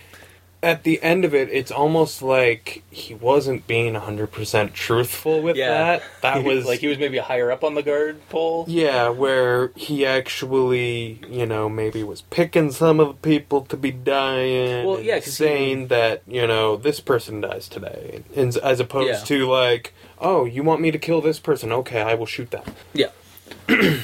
At 0.64 0.84
the 0.84 1.02
end 1.02 1.24
of 1.24 1.34
it, 1.34 1.48
it's 1.50 1.72
almost 1.72 2.22
like 2.22 2.84
he 2.88 3.14
wasn't 3.14 3.66
being 3.66 3.96
hundred 3.96 4.30
percent 4.30 4.74
truthful 4.74 5.42
with 5.42 5.56
yeah 5.56 5.68
that. 5.98 6.02
That 6.20 6.44
was 6.48 6.64
like 6.66 6.78
he 6.78 6.86
was 6.86 6.98
maybe 6.98 7.18
higher 7.18 7.50
up 7.50 7.64
on 7.64 7.74
the 7.74 7.82
guard 7.82 8.20
pole. 8.28 8.64
yeah, 8.68 9.08
where 9.08 9.72
he 9.74 10.06
actually, 10.06 11.20
you 11.28 11.46
know, 11.46 11.68
maybe 11.68 12.04
was 12.04 12.22
picking 12.22 12.70
some 12.70 13.00
of 13.00 13.08
the 13.08 13.14
people 13.14 13.62
to 13.62 13.76
be 13.76 13.90
dying. 13.90 14.86
Well, 14.86 15.00
yeah, 15.00 15.16
'cause 15.16 15.24
he- 15.24 15.30
saying 15.32 15.88
that 15.88 16.22
you 16.28 16.46
know 16.46 16.76
this 16.76 17.00
person 17.00 17.40
dies 17.40 17.68
today, 17.68 18.22
and 18.36 18.56
as 18.58 18.78
opposed 18.78 19.08
Yeah. 19.08 19.36
to 19.38 19.46
like, 19.48 19.92
oh, 20.20 20.44
you 20.44 20.62
want 20.62 20.80
me 20.80 20.92
to 20.92 20.98
kill 20.98 21.20
this 21.20 21.40
person? 21.40 21.72
Okay, 21.72 22.00
I 22.02 22.14
will 22.14 22.26
shoot 22.26 22.52
them. 22.52 22.62
Yeah, 22.94 23.08
I 23.68 24.00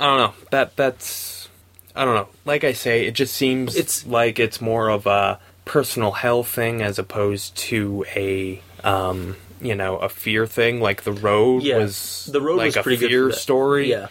don't 0.00 0.18
know. 0.18 0.34
That 0.50 0.76
that's 0.76 1.43
I 1.94 2.04
don't 2.04 2.14
know. 2.14 2.28
Like 2.44 2.64
I 2.64 2.72
say, 2.72 3.06
it 3.06 3.14
just 3.14 3.34
seems 3.34 3.76
It's- 3.76 4.04
like 4.06 4.38
it's 4.38 4.60
more 4.60 4.88
of 4.88 5.06
a 5.06 5.38
personal 5.64 6.10
health 6.12 6.48
thing 6.48 6.82
as 6.82 6.98
opposed 6.98 7.56
to 7.56 8.04
a 8.14 8.60
um 8.82 9.36
you 9.62 9.74
know 9.74 9.96
a 9.96 10.08
fear 10.08 10.46
thing. 10.46 10.80
Like 10.80 11.04
the 11.04 11.12
road 11.12 11.62
Yeah, 11.62 11.78
was 11.78 12.28
the 12.30 12.40
road 12.40 12.56
like 12.58 12.66
was 12.66 12.76
a 12.76 12.82
pretty 12.82 13.06
fear 13.06 13.32
story. 13.32 13.90
Yeah. 13.90 14.08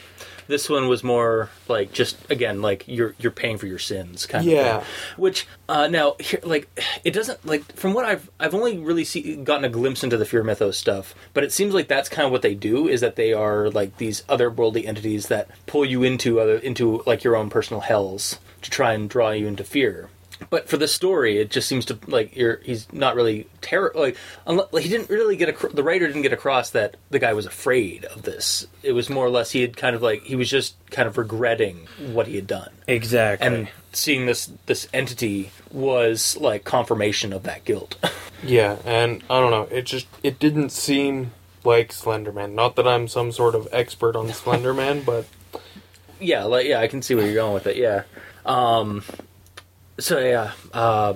This 0.47 0.69
one 0.69 0.87
was 0.87 1.03
more 1.03 1.49
like 1.67 1.91
just 1.93 2.17
again 2.31 2.61
like 2.61 2.87
you're 2.87 3.15
you're 3.19 3.31
paying 3.31 3.57
for 3.57 3.67
your 3.67 3.79
sins 3.79 4.25
kind 4.25 4.45
Yeah. 4.45 4.77
of 4.77 4.83
thing. 4.83 4.93
Which 5.17 5.47
uh, 5.69 5.87
now 5.87 6.15
here 6.19 6.39
like 6.43 6.67
it 7.03 7.11
doesn't 7.11 7.45
like 7.45 7.75
from 7.75 7.93
what 7.93 8.05
I've 8.05 8.29
I've 8.39 8.53
only 8.53 8.77
really 8.77 9.03
see, 9.03 9.35
gotten 9.37 9.65
a 9.65 9.69
glimpse 9.69 10.03
into 10.03 10.17
the 10.17 10.25
fear 10.25 10.43
mythos 10.43 10.77
stuff, 10.77 11.15
but 11.33 11.43
it 11.43 11.51
seems 11.51 11.73
like 11.73 11.87
that's 11.87 12.09
kind 12.09 12.25
of 12.25 12.31
what 12.31 12.41
they 12.41 12.55
do 12.55 12.87
is 12.87 13.01
that 13.01 13.15
they 13.15 13.33
are 13.33 13.69
like 13.69 13.97
these 13.97 14.21
otherworldly 14.23 14.85
entities 14.85 15.27
that 15.27 15.49
pull 15.65 15.85
you 15.85 16.03
into 16.03 16.39
other 16.39 16.55
into 16.57 17.01
like 17.05 17.23
your 17.23 17.35
own 17.35 17.49
personal 17.49 17.81
hells 17.81 18.39
to 18.61 18.69
try 18.69 18.93
and 18.93 19.09
draw 19.09 19.31
you 19.31 19.47
into 19.47 19.63
fear. 19.63 20.09
But 20.49 20.67
for 20.69 20.77
the 20.77 20.87
story, 20.87 21.37
it 21.37 21.49
just 21.51 21.67
seems 21.67 21.85
to 21.85 21.97
like 22.07 22.35
you're 22.35 22.57
he's 22.63 22.91
not 22.91 23.15
really 23.15 23.47
terror 23.61 23.91
like, 23.95 24.17
like 24.45 24.83
he 24.83 24.89
didn't 24.89 25.09
really 25.09 25.35
get 25.35 25.49
acro- 25.49 25.69
the 25.71 25.83
writer 25.83 26.05
didn't 26.07 26.21
get 26.23 26.33
across 26.33 26.71
that 26.71 26.95
the 27.09 27.19
guy 27.19 27.33
was 27.33 27.45
afraid 27.45 28.05
of 28.05 28.23
this. 28.23 28.67
It 28.83 28.91
was 28.93 29.09
more 29.09 29.25
or 29.25 29.29
less 29.29 29.51
he 29.51 29.61
had 29.61 29.77
kind 29.77 29.95
of 29.95 30.01
like 30.01 30.23
he 30.23 30.35
was 30.35 30.49
just 30.49 30.75
kind 30.91 31.07
of 31.07 31.17
regretting 31.17 31.87
what 32.11 32.27
he 32.27 32.35
had 32.35 32.47
done, 32.47 32.69
Exactly. 32.87 33.47
and 33.47 33.67
seeing 33.93 34.25
this 34.25 34.51
this 34.65 34.87
entity 34.93 35.51
was 35.71 36.37
like 36.37 36.63
confirmation 36.63 37.33
of 37.33 37.43
that 37.43 37.63
guilt. 37.65 37.95
yeah, 38.43 38.77
and 38.85 39.23
I 39.29 39.39
don't 39.39 39.51
know. 39.51 39.67
It 39.75 39.83
just 39.83 40.07
it 40.23 40.39
didn't 40.39 40.69
seem 40.71 41.31
like 41.63 41.91
Slenderman. 41.91 42.53
Not 42.53 42.75
that 42.75 42.87
I'm 42.87 43.07
some 43.07 43.31
sort 43.31 43.55
of 43.55 43.67
expert 43.71 44.15
on 44.15 44.27
Slenderman, 44.29 45.05
but 45.05 45.25
yeah, 46.19 46.43
like 46.43 46.65
yeah, 46.67 46.79
I 46.79 46.87
can 46.87 47.01
see 47.01 47.15
where 47.15 47.25
you're 47.25 47.35
going 47.35 47.53
with 47.53 47.67
it. 47.67 47.77
Yeah. 47.77 48.03
Um. 48.45 49.03
So 49.99 50.19
yeah. 50.19 50.51
Uh. 50.73 51.15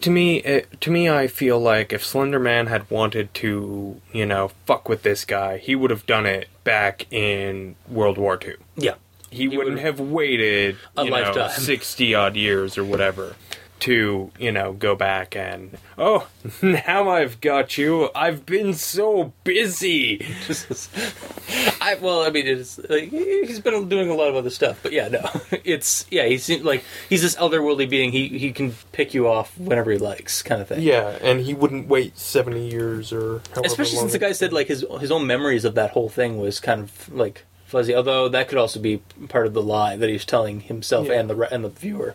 to 0.00 0.10
me, 0.10 0.38
it, 0.38 0.80
to 0.82 0.90
me, 0.90 1.08
I 1.08 1.26
feel 1.26 1.58
like 1.58 1.92
if 1.92 2.04
Slenderman 2.04 2.68
had 2.68 2.88
wanted 2.90 3.32
to, 3.34 4.00
you 4.12 4.26
know, 4.26 4.48
fuck 4.66 4.88
with 4.88 5.02
this 5.02 5.24
guy, 5.24 5.58
he 5.58 5.74
would 5.74 5.90
have 5.90 6.06
done 6.06 6.26
it 6.26 6.48
back 6.64 7.10
in 7.12 7.76
World 7.88 8.18
War 8.18 8.38
II. 8.42 8.54
Yeah. 8.76 8.94
He, 9.30 9.48
wouldn't 9.48 9.80
have 9.80 10.00
waited 10.00 10.76
A 10.96 11.04
you 11.04 11.10
know, 11.10 11.16
lifetime. 11.16 11.50
sixty 11.50 12.14
odd 12.14 12.36
years 12.36 12.78
or 12.78 12.84
whatever 12.84 13.36
to 13.78 14.30
you 14.38 14.50
know 14.50 14.72
go 14.72 14.94
back 14.94 15.36
and 15.36 15.76
oh 15.98 16.26
now 16.62 17.10
I've 17.10 17.40
got 17.40 17.76
you. 17.76 18.10
I've 18.14 18.46
been 18.46 18.74
so 18.74 19.32
busy. 19.44 20.26
I 21.80 21.96
well, 22.00 22.22
I 22.22 22.30
mean, 22.30 22.46
it's 22.46 22.78
like, 22.88 23.10
he's 23.10 23.60
been 23.60 23.88
doing 23.88 24.08
a 24.10 24.14
lot 24.14 24.28
of 24.28 24.34
other 24.36 24.50
stuff, 24.50 24.80
but 24.82 24.92
yeah, 24.92 25.08
no, 25.08 25.28
it's 25.64 26.06
yeah, 26.10 26.26
he's 26.26 26.48
like 26.62 26.84
he's 27.08 27.22
this 27.22 27.36
elderworldly 27.36 27.88
being. 27.88 28.12
He 28.12 28.28
he 28.28 28.52
can 28.52 28.74
pick 28.92 29.14
you 29.14 29.28
off 29.28 29.56
whenever 29.58 29.90
he 29.92 29.98
likes, 29.98 30.42
kind 30.42 30.60
of 30.60 30.68
thing. 30.68 30.82
Yeah, 30.82 31.18
and 31.22 31.40
he 31.40 31.54
wouldn't 31.54 31.88
wait 31.88 32.18
seventy 32.18 32.68
years 32.68 33.12
or 33.12 33.40
however 33.54 33.66
especially 33.66 33.98
since 33.98 34.12
the 34.12 34.18
guy 34.18 34.32
said 34.32 34.52
like 34.52 34.68
his 34.68 34.84
his 35.00 35.10
own 35.12 35.26
memories 35.26 35.64
of 35.64 35.74
that 35.74 35.90
whole 35.90 36.08
thing 36.08 36.38
was 36.38 36.60
kind 36.60 36.80
of 36.80 37.12
like 37.12 37.44
fuzzy. 37.66 37.94
Although 37.94 38.28
that 38.28 38.48
could 38.48 38.58
also 38.58 38.80
be 38.80 39.02
part 39.28 39.46
of 39.46 39.54
the 39.54 39.62
lie 39.62 39.96
that 39.96 40.08
he's 40.08 40.24
telling 40.24 40.60
himself 40.60 41.08
Yeah. 41.08 41.20
and 41.20 41.30
the 41.30 41.54
and 41.54 41.64
the 41.64 41.68
viewer. 41.68 42.14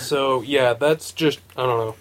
So 0.00 0.42
yeah, 0.42 0.72
that's 0.74 1.12
just 1.12 1.40
I 1.56 1.64
don't 1.66 1.78
know. 1.78 1.96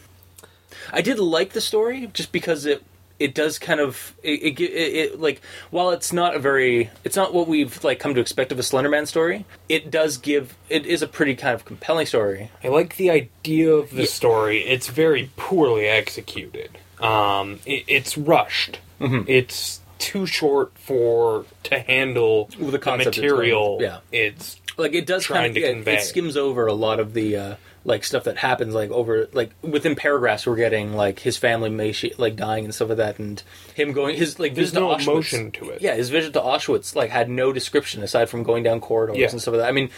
I 0.91 1.01
did 1.01 1.19
like 1.19 1.53
the 1.53 1.61
story 1.61 2.09
just 2.13 2.31
because 2.31 2.65
it 2.65 2.83
it 3.19 3.35
does 3.35 3.59
kind 3.59 3.81
of 3.81 4.15
it, 4.23 4.41
it, 4.41 4.59
it, 4.61 4.63
it 4.95 5.19
like 5.19 5.41
while 5.71 5.89
it's 5.91 6.13
not 6.13 6.35
a 6.35 6.39
very 6.39 6.89
it's 7.03 7.15
not 7.17 7.33
what 7.33 7.47
we've 7.47 7.83
like 7.83 7.99
come 7.99 8.15
to 8.15 8.21
expect 8.21 8.51
of 8.51 8.59
a 8.59 8.61
Slenderman 8.61 9.07
story. 9.07 9.45
It 9.67 9.91
does 9.91 10.17
give 10.17 10.55
it 10.69 10.85
is 10.85 11.01
a 11.01 11.07
pretty 11.07 11.35
kind 11.35 11.53
of 11.53 11.65
compelling 11.65 12.05
story. 12.05 12.49
I 12.63 12.69
like 12.69 12.95
the 12.95 13.09
idea 13.11 13.71
of 13.73 13.91
the 13.91 14.03
Yeah. 14.03 14.07
story. 14.07 14.59
It's 14.65 14.87
very 14.87 15.29
poorly 15.35 15.85
executed. 15.87 16.77
Um, 17.01 17.59
it, 17.65 17.83
it's 17.87 18.17
rushed. 18.17 18.79
Mm-hmm. 18.99 19.23
It's 19.29 19.81
too 19.99 20.25
short 20.25 20.71
for 20.77 21.45
to 21.63 21.79
handle 21.79 22.49
Well, 22.57 22.67
the 22.67 22.71
the, 22.71 22.79
concept 22.79 23.17
it's 23.17 23.17
material. 23.17 23.79
yeah. 23.81 23.99
it's 24.13 24.57
Like 24.77 24.93
it 24.93 25.05
does 25.05 25.25
Trying 25.25 25.41
kind 25.43 25.55
to 25.55 25.59
of 25.61 25.65
yeah, 25.67 25.73
convey. 25.73 25.95
it 25.97 26.01
skims 26.03 26.37
over 26.37 26.67
a 26.67 26.73
lot 26.73 27.01
of 27.01 27.13
the 27.13 27.35
uh, 27.35 27.55
like 27.85 28.03
stuff 28.03 28.25
that 28.25 28.37
happens 28.37 28.73
like 28.73 28.89
over 28.91 29.27
like 29.33 29.51
within 29.61 29.95
paragraphs 29.95 30.45
we're 30.45 30.55
getting 30.55 30.93
like 30.93 31.19
his 31.19 31.37
family 31.37 31.69
may 31.69 31.91
she, 31.91 32.13
like 32.17 32.35
dying 32.35 32.65
and 32.65 32.75
stuff 32.75 32.89
like 32.89 32.97
that 32.97 33.19
and 33.19 33.41
him 33.73 33.93
going 33.93 34.15
his 34.17 34.37
like 34.39 34.53
There's 34.55 34.71
to 34.73 34.79
no 34.81 34.87
Auschwitz- 34.89 35.01
emotion 35.03 35.51
to 35.51 35.69
it. 35.69 35.81
Yeah, 35.81 35.95
his 35.95 36.09
visit 36.09 36.33
to 36.33 36.41
Auschwitz 36.41 36.95
like 36.95 37.09
had 37.09 37.29
no 37.29 37.53
description 37.53 38.03
aside 38.03 38.29
from 38.29 38.43
going 38.43 38.63
down 38.63 38.81
corridors 38.81 39.17
Yeah. 39.17 39.29
and 39.29 39.41
stuff 39.41 39.53
like 39.53 39.61
that. 39.61 39.69
I 39.69 39.71
mean, 39.71 39.89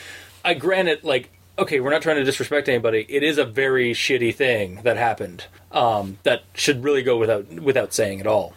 I 0.46 0.54
granted 0.54 1.04
like 1.04 1.32
okay, 1.60 1.80
we're 1.80 1.92
not 1.92 2.02
trying 2.02 2.16
to 2.16 2.24
disrespect 2.24 2.70
anybody. 2.70 3.06
It 3.10 3.24
is 3.24 3.38
a 3.38 3.46
very 3.46 3.94
shitty 3.94 4.34
thing 4.34 4.82
that 4.84 4.98
happened. 4.98 5.46
Um, 5.72 6.18
that 6.24 6.44
should 6.56 6.84
really 6.84 7.04
go 7.04 7.18
without 7.18 7.48
without 7.54 7.94
saying 7.94 8.20
at 8.20 8.28
all. 8.28 8.54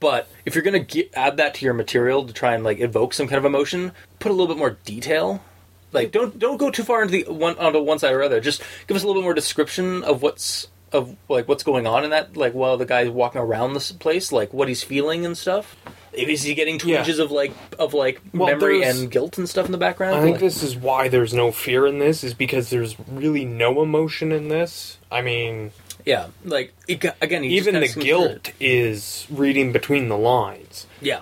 But 0.00 0.28
if 0.44 0.54
you're 0.54 0.64
gonna 0.64 0.78
get, 0.80 1.10
add 1.14 1.36
that 1.38 1.54
to 1.54 1.64
your 1.64 1.74
material 1.74 2.24
to 2.26 2.32
try 2.32 2.54
and 2.54 2.62
like 2.64 2.78
evoke 2.80 3.12
some 3.14 3.26
kind 3.26 3.38
of 3.38 3.44
emotion, 3.44 3.92
put 4.18 4.30
a 4.30 4.34
little 4.34 4.46
bit 4.48 4.58
more 4.58 4.76
detail. 4.84 5.42
Like 5.92 6.12
don't 6.12 6.38
don't 6.38 6.56
go 6.58 6.70
too 6.70 6.82
far 6.84 7.02
into 7.02 7.24
the 7.24 7.32
one 7.32 7.58
onto 7.58 7.80
one 7.80 7.98
side 7.98 8.12
or 8.12 8.22
other. 8.22 8.40
Just 8.40 8.62
give 8.86 8.96
us 8.96 9.02
a 9.02 9.06
little 9.06 9.22
bit 9.22 9.24
more 9.26 9.34
description 9.34 10.02
of 10.04 10.22
what's 10.22 10.68
of 10.92 11.16
like 11.28 11.48
what's 11.48 11.62
going 11.62 11.86
on 11.86 12.04
in 12.04 12.10
that 12.10 12.36
like 12.36 12.52
while 12.54 12.76
the 12.76 12.86
guy's 12.86 13.08
walking 13.08 13.40
around 13.40 13.74
this 13.74 13.92
place, 13.92 14.32
like 14.32 14.52
what 14.52 14.68
he's 14.68 14.82
feeling 14.82 15.24
and 15.26 15.36
stuff. 15.36 15.76
Is 16.12 16.42
he 16.42 16.54
getting 16.54 16.74
Yeah. 16.76 16.96
twinges 16.98 17.18
of 17.18 17.30
like 17.30 17.52
of 17.78 17.94
like 17.94 18.20
Well, 18.34 18.48
memory 18.48 18.82
and 18.82 19.10
guilt 19.10 19.38
and 19.38 19.48
stuff 19.48 19.66
in 19.66 19.72
the 19.72 19.78
background? 19.78 20.16
I 20.16 20.22
think 20.22 20.34
Like- 20.36 20.40
this 20.40 20.62
is 20.62 20.74
why 20.76 21.08
there's 21.08 21.32
no 21.34 21.52
fear 21.52 21.86
in 21.86 21.98
this 21.98 22.24
is 22.24 22.34
because 22.34 22.70
there's 22.70 22.96
really 23.08 23.44
no 23.44 23.82
emotion 23.82 24.32
in 24.32 24.48
this. 24.48 24.96
I 25.12 25.20
mean, 25.22 25.70
yeah, 26.04 26.28
like 26.44 26.72
it, 26.88 27.04
again, 27.20 27.44
even 27.44 27.74
the 27.78 27.86
skims 27.86 27.92
through 27.94 28.02
it. 28.02 28.42
guilt 28.44 28.50
is 28.58 29.26
reading 29.30 29.70
between 29.72 30.08
the 30.08 30.16
lines. 30.18 30.86
Yeah, 31.00 31.20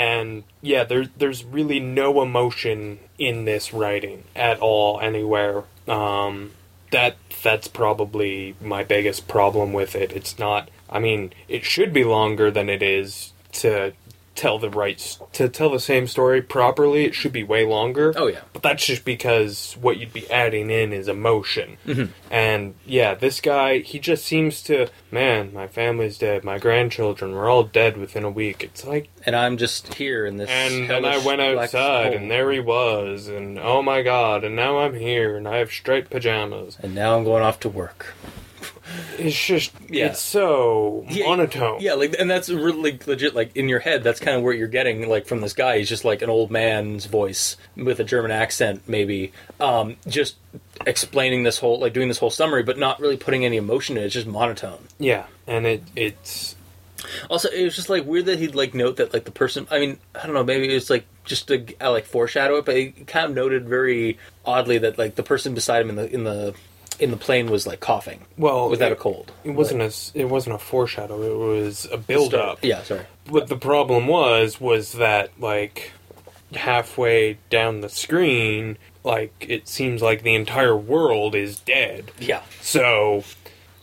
and 0.00 0.44
yeah, 0.62 0.82
there, 0.84 1.08
there's 1.18 1.44
really 1.44 1.78
no 1.78 2.22
emotion 2.22 3.00
in 3.18 3.44
this 3.44 3.74
writing 3.74 4.24
at 4.34 4.58
all 4.58 4.98
anywhere. 4.98 5.64
Um, 5.86 6.52
that 6.90 7.16
that's 7.42 7.68
probably 7.68 8.54
my 8.62 8.82
biggest 8.82 9.28
problem 9.28 9.74
with 9.74 9.94
it. 9.94 10.10
It's 10.12 10.38
not. 10.38 10.70
I 10.88 11.00
mean, 11.00 11.34
it 11.48 11.64
should 11.66 11.92
be 11.92 12.04
longer 12.04 12.50
than 12.50 12.70
it 12.70 12.82
is 12.82 13.34
to 13.52 13.92
tell 14.40 14.58
the 14.58 14.70
right 14.70 15.18
to 15.34 15.50
tell 15.50 15.68
the 15.68 15.78
same 15.78 16.06
story 16.06 16.40
properly. 16.40 17.04
It 17.04 17.14
should 17.14 17.32
be 17.32 17.44
way 17.44 17.66
longer. 17.66 18.14
Oh, 18.16 18.26
yeah. 18.26 18.40
but 18.54 18.62
that's 18.62 18.86
just 18.86 19.04
because 19.04 19.76
what 19.78 19.98
you'd 19.98 20.14
be 20.14 20.30
adding 20.30 20.70
in 20.70 20.94
is 20.94 21.08
emotion. 21.08 21.76
Mm-hmm. 21.86 22.12
And 22.30 22.74
yeah, 22.86 23.14
this 23.14 23.42
guy, 23.42 23.80
he 23.80 23.98
just 23.98 24.24
seems 24.24 24.62
to, 24.62 24.88
man, 25.10 25.52
my 25.52 25.66
family's 25.66 26.16
dead, 26.16 26.42
my 26.42 26.58
grandchildren 26.58 27.32
were 27.32 27.50
all 27.50 27.64
dead 27.64 27.98
within 27.98 28.24
a 28.24 28.30
week. 28.30 28.64
It's 28.64 28.86
like, 28.86 29.10
And 29.26 29.36
I'm 29.36 29.58
just 29.58 29.92
here 29.94 30.24
in 30.24 30.38
this. 30.38 30.48
and 30.48 30.88
then 30.88 31.04
I 31.04 31.18
went 31.18 31.42
outside, 31.42 32.14
and 32.14 32.30
there 32.30 32.50
he 32.50 32.60
was, 32.60 33.28
and 33.28 33.58
oh 33.58 33.82
my 33.82 34.00
god, 34.00 34.42
and 34.42 34.56
now 34.56 34.78
I'm 34.78 34.94
here, 34.94 35.36
and 35.36 35.46
I 35.46 35.58
have 35.58 35.70
striped 35.70 36.08
pajamas. 36.10 36.78
And 36.82 36.94
now 36.94 37.18
I'm 37.18 37.24
going 37.24 37.42
off 37.42 37.60
to 37.60 37.68
work. 37.68 38.14
It's 39.18 39.46
just, 39.46 39.72
Yeah. 39.88 40.06
it's 40.06 40.20
so 40.20 41.04
Yeah, 41.08 41.26
monotone. 41.26 41.80
Yeah, 41.80 41.94
like, 41.94 42.14
and 42.18 42.30
that's 42.30 42.48
really 42.48 42.98
legit. 43.06 43.34
Like 43.34 43.54
in 43.56 43.68
your 43.68 43.80
head, 43.80 44.02
that's 44.02 44.20
kind 44.20 44.36
of 44.36 44.42
where 44.42 44.52
you're 44.52 44.68
getting 44.68 45.08
like 45.08 45.26
from 45.26 45.40
this 45.40 45.52
guy. 45.52 45.78
He's 45.78 45.88
just 45.88 46.04
like 46.04 46.22
an 46.22 46.30
old 46.30 46.50
man's 46.50 47.06
voice 47.06 47.56
with 47.76 48.00
a 48.00 48.04
German 48.04 48.30
accent, 48.30 48.82
maybe, 48.86 49.32
um, 49.60 49.96
just 50.06 50.36
explaining 50.86 51.42
this 51.42 51.58
whole, 51.58 51.78
like 51.78 51.92
doing 51.92 52.08
this 52.08 52.18
whole 52.18 52.30
summary, 52.30 52.62
but 52.62 52.78
not 52.78 53.00
really 53.00 53.16
putting 53.16 53.44
any 53.44 53.56
emotion 53.56 53.96
in 53.96 54.02
it. 54.02 54.06
It's 54.06 54.14
just 54.14 54.26
monotone. 54.26 54.86
Yeah, 54.98 55.26
and 55.46 55.66
it 55.66 55.82
it's 55.96 56.56
Also, 57.28 57.48
it 57.48 57.64
was 57.64 57.74
just 57.76 57.88
like 57.88 58.04
weird 58.04 58.26
that 58.26 58.38
he'd 58.38 58.54
like 58.54 58.74
note 58.74 58.96
that 58.96 59.12
like 59.12 59.24
the 59.24 59.30
person. 59.30 59.66
I 59.70 59.78
mean, 59.78 59.98
I 60.14 60.24
don't 60.26 60.34
know. 60.34 60.44
Maybe 60.44 60.70
it 60.70 60.74
was 60.74 60.90
like 60.90 61.06
just 61.24 61.48
to 61.48 61.64
like 61.80 62.04
foreshadow 62.04 62.56
it, 62.56 62.64
but 62.64 62.76
he 62.76 62.90
kind 62.90 63.26
of 63.26 63.34
noted 63.34 63.68
very 63.68 64.18
oddly 64.44 64.78
that 64.78 64.98
like 64.98 65.14
the 65.14 65.22
person 65.22 65.54
beside 65.54 65.82
him 65.82 65.90
in 65.90 65.96
the 65.96 66.12
in 66.12 66.24
the 66.24 66.54
in 67.00 67.10
the 67.10 67.16
plane 67.16 67.50
was 67.50 67.66
like 67.66 67.80
coughing 67.80 68.24
well 68.36 68.68
without 68.70 68.92
it, 68.92 68.98
a 68.98 69.00
cold. 69.00 69.32
It 69.44 69.50
wasn't 69.50 69.80
a 69.82 69.86
s- 69.86 70.12
it 70.14 70.26
wasn't 70.26 70.56
a 70.56 70.58
foreshadow. 70.58 71.22
It 71.22 71.36
was 71.36 71.86
a 71.90 71.96
build 71.96 72.34
up. 72.34 72.58
Yeah, 72.62 72.82
sorry. 72.82 73.06
What 73.28 73.48
the 73.48 73.56
problem 73.56 74.06
was 74.06 74.60
was 74.60 74.92
that 74.92 75.30
like 75.40 75.92
halfway 76.54 77.38
down 77.48 77.80
the 77.80 77.88
screen, 77.88 78.76
like 79.04 79.46
it 79.48 79.68
seems 79.68 80.02
like 80.02 80.22
the 80.22 80.34
entire 80.34 80.76
world 80.76 81.34
is 81.34 81.58
dead. 81.60 82.10
Yeah, 82.18 82.42
So, 82.60 83.24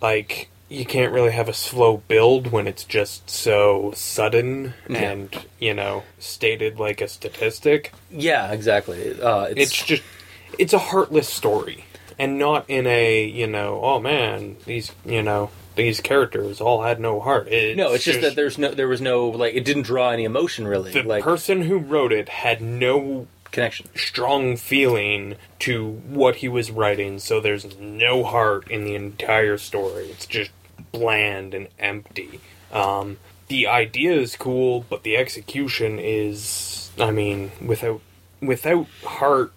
like, 0.01 0.49
you 0.69 0.85
can't 0.85 1.13
really 1.13 1.31
have 1.31 1.47
a 1.47 1.53
slow 1.53 2.03
build 2.09 2.51
when 2.51 2.67
it's 2.67 2.83
just 2.83 3.29
so 3.29 3.93
sudden 3.95 4.73
Yeah. 4.89 4.97
and, 4.97 5.45
you 5.59 5.73
know, 5.73 6.03
stated 6.19 6.77
like 6.79 6.99
a 7.01 7.07
statistic. 7.07 7.93
yeah, 8.11 8.51
exactly. 8.51 9.19
Uh, 9.19 9.43
it's, 9.45 9.59
It's 9.61 9.85
just, 9.85 10.03
it's 10.59 10.73
a 10.73 10.79
heartless 10.79 11.29
story. 11.29 11.85
And 12.19 12.39
not 12.39 12.65
in 12.67 12.87
a, 12.87 13.25
you 13.25 13.47
know, 13.47 13.79
oh 13.83 13.99
man, 13.99 14.57
these, 14.65 14.91
you 15.05 15.21
know, 15.21 15.51
these 15.75 16.01
characters 16.01 16.59
all 16.59 16.83
had 16.83 16.99
no 16.99 17.19
heart. 17.19 17.47
It's 17.49 17.77
no, 17.77 17.93
it's 17.93 18.03
just, 18.03 18.21
that 18.21 18.35
there's 18.35 18.57
no, 18.57 18.71
there 18.71 18.87
was 18.87 19.01
no 19.01 19.27
like, 19.27 19.53
it 19.53 19.63
didn't 19.63 19.83
draw 19.83 20.09
any 20.09 20.23
emotion 20.23 20.67
really, 20.67 20.91
the 20.91 21.03
like 21.03 21.23
person 21.23 21.61
who 21.61 21.77
wrote 21.77 22.11
it 22.11 22.29
had 22.29 22.61
no 22.61 23.27
connection. 23.51 23.87
strong 23.95 24.57
feeling 24.57 25.35
to 25.59 25.89
what 26.07 26.37
he 26.37 26.47
was 26.47 26.71
writing, 26.71 27.19
so 27.19 27.39
there's 27.39 27.77
no 27.77 28.23
heart 28.23 28.69
in 28.69 28.83
the 28.83 28.95
entire 28.95 29.57
story. 29.57 30.05
It's 30.05 30.25
just 30.25 30.51
bland 30.91 31.53
and 31.53 31.67
empty. 31.79 32.39
Um, 32.71 33.17
the 33.47 33.67
idea 33.67 34.13
is 34.13 34.35
cool, 34.35 34.85
but 34.89 35.03
the 35.03 35.15
execution 35.17 35.99
is, 35.99 36.91
I 36.99 37.11
mean, 37.11 37.51
without 37.63 38.01
without 38.41 38.87
heart, 39.03 39.53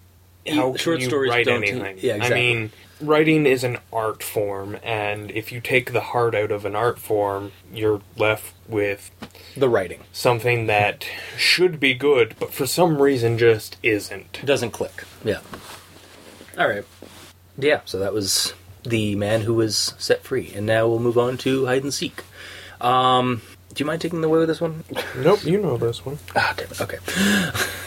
how 0.47 0.75
Short 0.75 0.97
can 0.97 1.01
you 1.01 1.07
stories 1.07 1.29
write 1.31 1.45
don't- 1.45 1.63
anything? 1.63 1.97
yeah, 1.99 2.15
exactly. 2.15 2.25
I 2.25 2.53
mean, 2.53 2.71
writing 3.01 3.45
is 3.45 3.63
an 3.63 3.77
art 3.91 4.21
form, 4.23 4.77
and 4.83 5.31
if 5.31 5.51
you 5.51 5.59
take 5.61 5.91
the 5.93 6.01
heart 6.01 6.35
out 6.35 6.51
of 6.51 6.65
an 6.65 6.75
art 6.75 6.99
form, 6.99 7.51
you're 7.73 8.01
left 8.17 8.53
with 8.67 9.11
The 9.57 9.69
writing 9.69 10.01
something 10.13 10.67
that 10.67 11.05
should 11.37 11.79
be 11.79 11.93
good, 11.93 12.35
but 12.39 12.53
for 12.53 12.65
some 12.65 13.01
reason 13.01 13.37
just 13.37 13.77
isn't. 13.83 14.39
It 14.41 14.45
doesn't 14.45 14.71
click. 14.71 15.03
Yeah. 15.23 15.39
All 16.57 16.67
right. 16.67 16.85
Yeah. 17.57 17.81
So 17.85 17.99
that 17.99 18.13
was 18.13 18.53
the 18.83 19.15
man 19.15 19.41
who 19.41 19.53
was 19.53 19.93
set 19.97 20.23
free, 20.23 20.51
and 20.55 20.65
now 20.65 20.87
we'll 20.87 20.99
move 20.99 21.17
on 21.17 21.37
to 21.39 21.65
hide 21.65 21.83
and 21.83 21.93
seek. 21.93 22.23
Um, 22.79 23.41
do 23.73 23.81
you 23.81 23.85
mind 23.85 24.01
taking 24.01 24.21
the 24.21 24.29
way 24.29 24.39
with 24.39 24.47
this 24.47 24.59
one? 24.61 24.83
Nope, 25.17 25.45
you 25.45 25.59
know 25.61 25.77
this 25.77 26.05
one. 26.05 26.17
Ah, 26.35 26.53
damn 26.57 26.67
it. 26.71 26.81
Okay. 26.81 26.97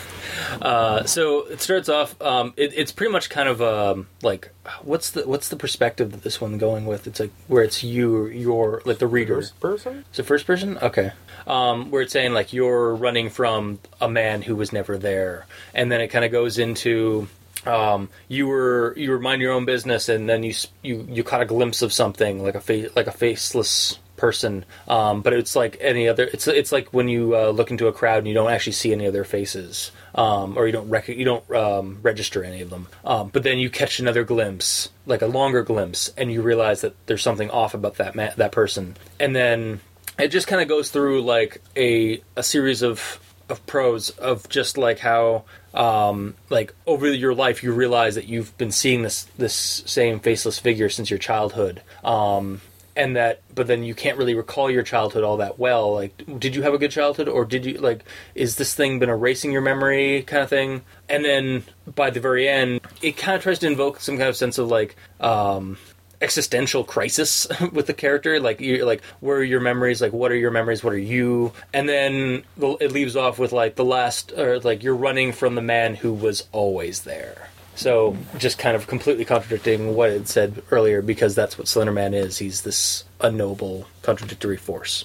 Uh, 0.61 1.05
so 1.05 1.47
it 1.47 1.61
starts 1.61 1.89
off. 1.89 2.21
Um, 2.21 2.55
it, 2.57 2.73
it's 2.75 2.93
pretty 2.93 3.13
much 3.13 3.31
kind 3.31 3.49
of 3.49 3.63
um, 3.63 4.07
like 4.23 4.51
what's 4.83 5.11
the 5.11 5.27
what's 5.27 5.49
the 5.49 5.57
perspective 5.57 6.13
that 6.13 6.23
this 6.23 6.41
one 6.41 6.59
going 6.59 6.87
with? 6.87 7.07
It's 7.07 7.21
like 7.21 7.31
where 7.49 7.63
it's 7.63 7.83
you, 7.83 8.27
your 8.27 8.83
like 8.85 8.99
the 8.99 9.07
reader. 9.07 9.37
First 9.37 9.61
person? 9.61 10.05
It's 10.11 10.19
a 10.19 10.25
first 10.25 10.47
person? 10.47 10.79
Okay. 10.79 11.13
Um, 11.47 11.91
where 11.91 12.03
it's 12.03 12.13
saying 12.13 12.33
like 12.33 12.53
you're 12.53 12.95
running 12.95 13.29
from 13.31 13.79
a 14.01 14.09
man 14.09 14.43
who 14.43 14.57
was 14.57 14.73
never 14.73 14.97
there, 14.97 15.47
and 15.75 15.91
then 15.93 16.01
it 16.01 16.09
kind 16.09 16.25
of 16.25 16.33
goes 16.33 16.59
into 16.59 17.29
um, 17.67 18.09
you 18.29 18.47
were 18.47 18.95
you 18.97 19.11
were 19.11 19.19
mind 19.19 19.43
your 19.43 19.53
own 19.53 19.65
business, 19.65 20.09
and 20.09 20.29
then 20.29 20.43
you 20.43 20.55
you 20.83 21.07
you 21.11 21.25
caught 21.25 21.43
a 21.43 21.47
glimpse 21.47 21.83
of 21.83 21.93
something 21.93 22.43
like 22.43 22.55
a 22.55 22.61
face 22.61 22.95
like 22.97 23.07
a 23.07 23.13
faceless 23.13 23.99
person. 24.17 24.65
Um, 24.89 25.23
but 25.23 25.33
it's 25.33 25.57
like 25.57 25.77
any 25.81 26.09
other. 26.09 26.25
It's 26.25 26.47
it's 26.47 26.73
like 26.73 26.89
when 26.93 27.09
you 27.09 27.37
uh, 27.37 27.51
look 27.51 27.71
into 27.71 27.89
a 27.89 27.93
crowd 27.93 28.19
and 28.19 28.29
you 28.29 28.35
don't 28.35 28.51
actually 28.51 28.73
see 28.73 28.93
any 28.93 29.07
of 29.07 29.13
their 29.13 29.25
faces, 29.25 29.91
um, 30.15 30.57
or 30.57 30.67
you 30.67 30.73
don't 30.73 30.89
rec- 30.89 31.09
you 31.09 31.25
don't 31.25 31.51
um, 31.51 31.99
register 32.03 32.45
any 32.45 32.61
of 32.61 32.71
them. 32.71 32.87
Um, 33.05 33.29
but 33.29 33.43
then 33.43 33.59
you 33.59 33.71
catch 33.71 33.99
another 33.99 34.25
glimpse, 34.25 34.91
like 35.07 35.23
a 35.23 35.27
longer 35.27 35.63
glimpse, 35.63 36.13
and 36.17 36.33
you 36.33 36.43
realize 36.43 36.81
that 36.83 36.95
there's 37.07 37.23
something 37.23 37.51
off 37.51 37.75
about 37.75 37.97
that 37.97 38.15
ma- 38.15 38.35
that 38.37 38.53
person, 38.53 38.97
and 39.19 39.35
then 39.35 39.81
it 40.19 40.29
just 40.29 40.47
kind 40.47 40.63
of 40.63 40.69
goes 40.69 40.91
through 40.91 41.23
like 41.23 41.61
a 41.77 42.23
a 42.37 42.43
series 42.43 42.83
of 42.83 43.21
of 43.49 43.65
prose 43.67 44.11
of 44.11 44.49
just 44.49 44.79
like 44.79 44.99
how 44.99 45.45
um 45.75 46.35
like 46.49 46.75
over 46.87 47.13
your 47.13 47.35
life 47.35 47.63
you 47.63 47.73
realize 47.73 48.15
that 48.15 48.27
you've 48.27 48.57
been 48.57 48.71
seeing 48.71 49.03
this 49.03 49.25
this 49.37 49.55
same 49.55 50.19
faceless 50.21 50.59
figure 50.59 50.89
since 50.89 51.11
your 51.11 51.19
childhood 51.19 51.83
um 52.05 52.61
and 52.97 53.17
that 53.17 53.41
but 53.55 53.67
then 53.67 53.83
you 53.83 53.95
can't 53.95 54.19
really 54.19 54.35
recall 54.35 54.71
your 54.71 54.83
childhood 54.83 55.25
all 55.25 55.39
that 55.39 55.59
well. 55.59 55.95
Like 55.95 56.23
did 56.39 56.55
you 56.55 56.63
have 56.63 56.75
a 56.75 56.79
good 56.79 56.91
childhood 56.91 57.29
or 57.29 57.45
did 57.45 57.65
you 57.65 57.79
like 57.79 58.05
is 58.35 58.57
this 58.57 58.75
thing 58.75 58.99
been 58.99 59.11
erasing 59.11 59.53
your 59.53 59.63
memory 59.63 60.23
kind 60.23 60.43
of 60.43 60.49
thing? 60.51 60.83
And 61.09 61.25
then 61.25 61.65
by 61.95 62.11
the 62.11 62.21
very 62.21 62.49
end 62.49 62.81
it 63.03 63.17
kind 63.17 63.37
of 63.37 63.43
tries 63.43 63.59
to 63.61 63.67
invoke 63.67 64.01
some 64.01 64.17
kind 64.17 64.29
of 64.29 64.37
sense 64.37 64.59
of 64.59 64.69
like 64.69 64.97
um 65.21 65.77
existential 66.21 66.85
crisis 66.85 67.47
with 67.73 67.87
the 67.87 67.95
character. 67.95 68.41
Like 68.41 68.61
you 68.61 68.85
like 68.85 69.03
where 69.21 69.39
are 69.39 69.45
your 69.45 69.61
memories? 69.61 70.01
Like 70.01 70.13
what 70.13 70.31
are 70.31 70.37
your 70.37 70.51
memories? 70.51 70.85
What 70.85 70.93
are 70.93 70.99
you? 70.99 71.53
And 71.73 71.89
then 71.89 72.45
it 72.81 72.93
leaves 72.93 73.17
off 73.17 73.39
with 73.39 73.53
like 73.53 73.75
the 73.75 73.85
last 73.85 74.33
or 74.33 74.61
like 74.61 74.83
you're 74.83 74.97
running 74.97 75.33
from 75.33 75.55
the 75.55 75.63
man 75.63 75.95
who 75.95 76.13
was 76.13 76.47
always 76.53 77.03
there 77.03 77.51
so 77.77 78.17
just 78.39 78.59
kind 78.59 78.77
of 78.77 78.87
completely 78.87 79.25
contradicting 79.25 79.95
what 79.95 80.11
it 80.11 80.29
said 80.29 80.63
earlier 80.71 81.03
because 81.03 81.35
that's 81.35 81.59
what 81.59 81.67
slenderman 81.67 82.15
is. 82.15 82.39
He's 82.39 82.63
this 82.63 83.05
unknowable 83.21 83.87
contradictory 84.03 84.57
force 84.57 85.05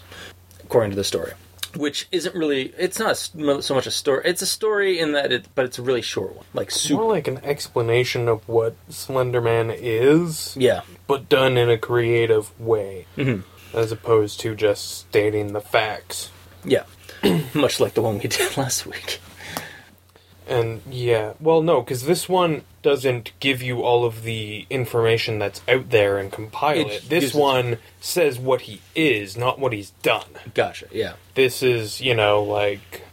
according 0.63 0.91
to 0.91 0.95
the 0.95 1.03
story. 1.03 1.34
Which 1.75 2.08
isn't 2.12 2.34
really 2.36 2.73
it's 2.77 2.99
not 2.99 3.15
so 3.17 3.75
much 3.75 3.86
a 3.86 3.91
story 3.91 4.23
it's 4.25 4.41
a 4.41 4.47
story 4.47 4.99
in 4.99 5.12
that 5.12 5.32
it 5.32 5.45
but 5.53 5.65
it's 5.65 5.77
a 5.77 5.84
really 5.84 6.01
short 6.01 6.36
one. 6.36 6.45
Like 6.53 6.67
It's 6.69 6.82
super 6.82 7.01
more 7.03 7.12
like 7.12 7.27
an 7.27 7.38
explanation 7.43 8.27
of 8.27 8.47
what 8.49 8.73
Slenderman 8.89 9.75
is, 9.79 10.55
yeah. 10.58 10.82
but 11.08 11.29
done 11.29 11.58
in 11.58 11.69
a 11.69 11.77
creative 11.77 12.60
way, 12.60 13.05
Mhm. 13.17 13.43
as 13.73 13.91
opposed 13.91 14.39
to 14.41 14.55
just 14.55 14.97
stating 14.99 15.53
the 15.53 15.62
facts. 15.62 16.32
yeah. 16.65 16.84
Much 17.53 17.79
like 17.79 17.93
the 17.95 18.01
one 18.01 18.17
we 18.19 18.27
did 18.29 18.55
last 18.58 18.86
week 18.88 19.19
And 20.49 20.81
yeah, 20.89 21.33
well, 21.39 21.62
no, 21.62 21.81
because 21.81 22.03
this 22.05 22.27
one 22.27 22.63
doesn't 22.81 23.31
give 23.39 23.62
you 23.62 23.81
all 23.83 24.03
of 24.05 24.23
the 24.23 24.65
information 24.69 25.38
that's 25.38 25.62
out 25.67 25.89
there 25.91 26.17
and 26.17 26.31
compile 26.31 26.77
It 26.77 26.88
it. 26.88 27.09
This 27.09 27.23
gives 27.25 27.35
it- 27.35 27.39
one 27.39 27.77
says 28.01 28.39
what 28.39 28.62
he 28.62 28.81
is, 28.95 29.38
not 29.38 29.59
what 29.59 29.73
he's 29.73 29.91
done. 30.01 30.29
gotcha 30.53 30.88
yeah 30.91 31.13
This 31.35 31.62
is, 31.62 32.01
you 32.01 32.15
know, 32.15 32.41
like 32.43 33.03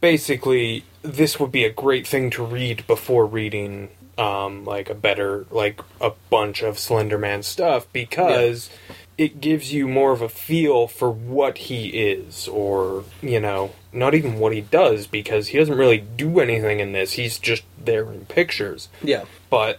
basically 0.00 0.84
this 1.02 1.38
would 1.40 1.52
be 1.52 1.64
a 1.64 1.70
great 1.70 2.06
thing 2.06 2.30
to 2.30 2.44
read 2.44 2.86
before 2.86 3.24
reading 3.26 3.88
um 4.18 4.64
like 4.64 4.88
a 4.90 4.94
better 4.94 5.46
like 5.50 5.80
a 6.00 6.10
bunch 6.30 6.62
of 6.62 6.76
Slenderman 6.76 7.44
stuff 7.44 7.86
because 7.92 8.70
it 9.18 9.40
gives 9.40 9.72
you 9.72 9.88
more 9.88 10.12
of 10.12 10.20
a 10.20 10.28
feel 10.28 10.86
for 10.86 11.10
what 11.10 11.58
he 11.58 11.88
is 11.88 12.48
or, 12.48 13.04
you 13.22 13.40
know, 13.40 13.72
not 13.92 14.14
even 14.14 14.38
what 14.38 14.52
he 14.52 14.60
does 14.60 15.06
because 15.06 15.48
he 15.48 15.58
doesn't 15.58 15.78
really 15.78 15.98
do 15.98 16.38
anything 16.38 16.80
in 16.80 16.92
this. 16.92 17.12
He's 17.12 17.38
just 17.38 17.62
there 17.86 18.12
in 18.12 18.26
pictures 18.26 18.88
yeah 19.02 19.24
but 19.48 19.78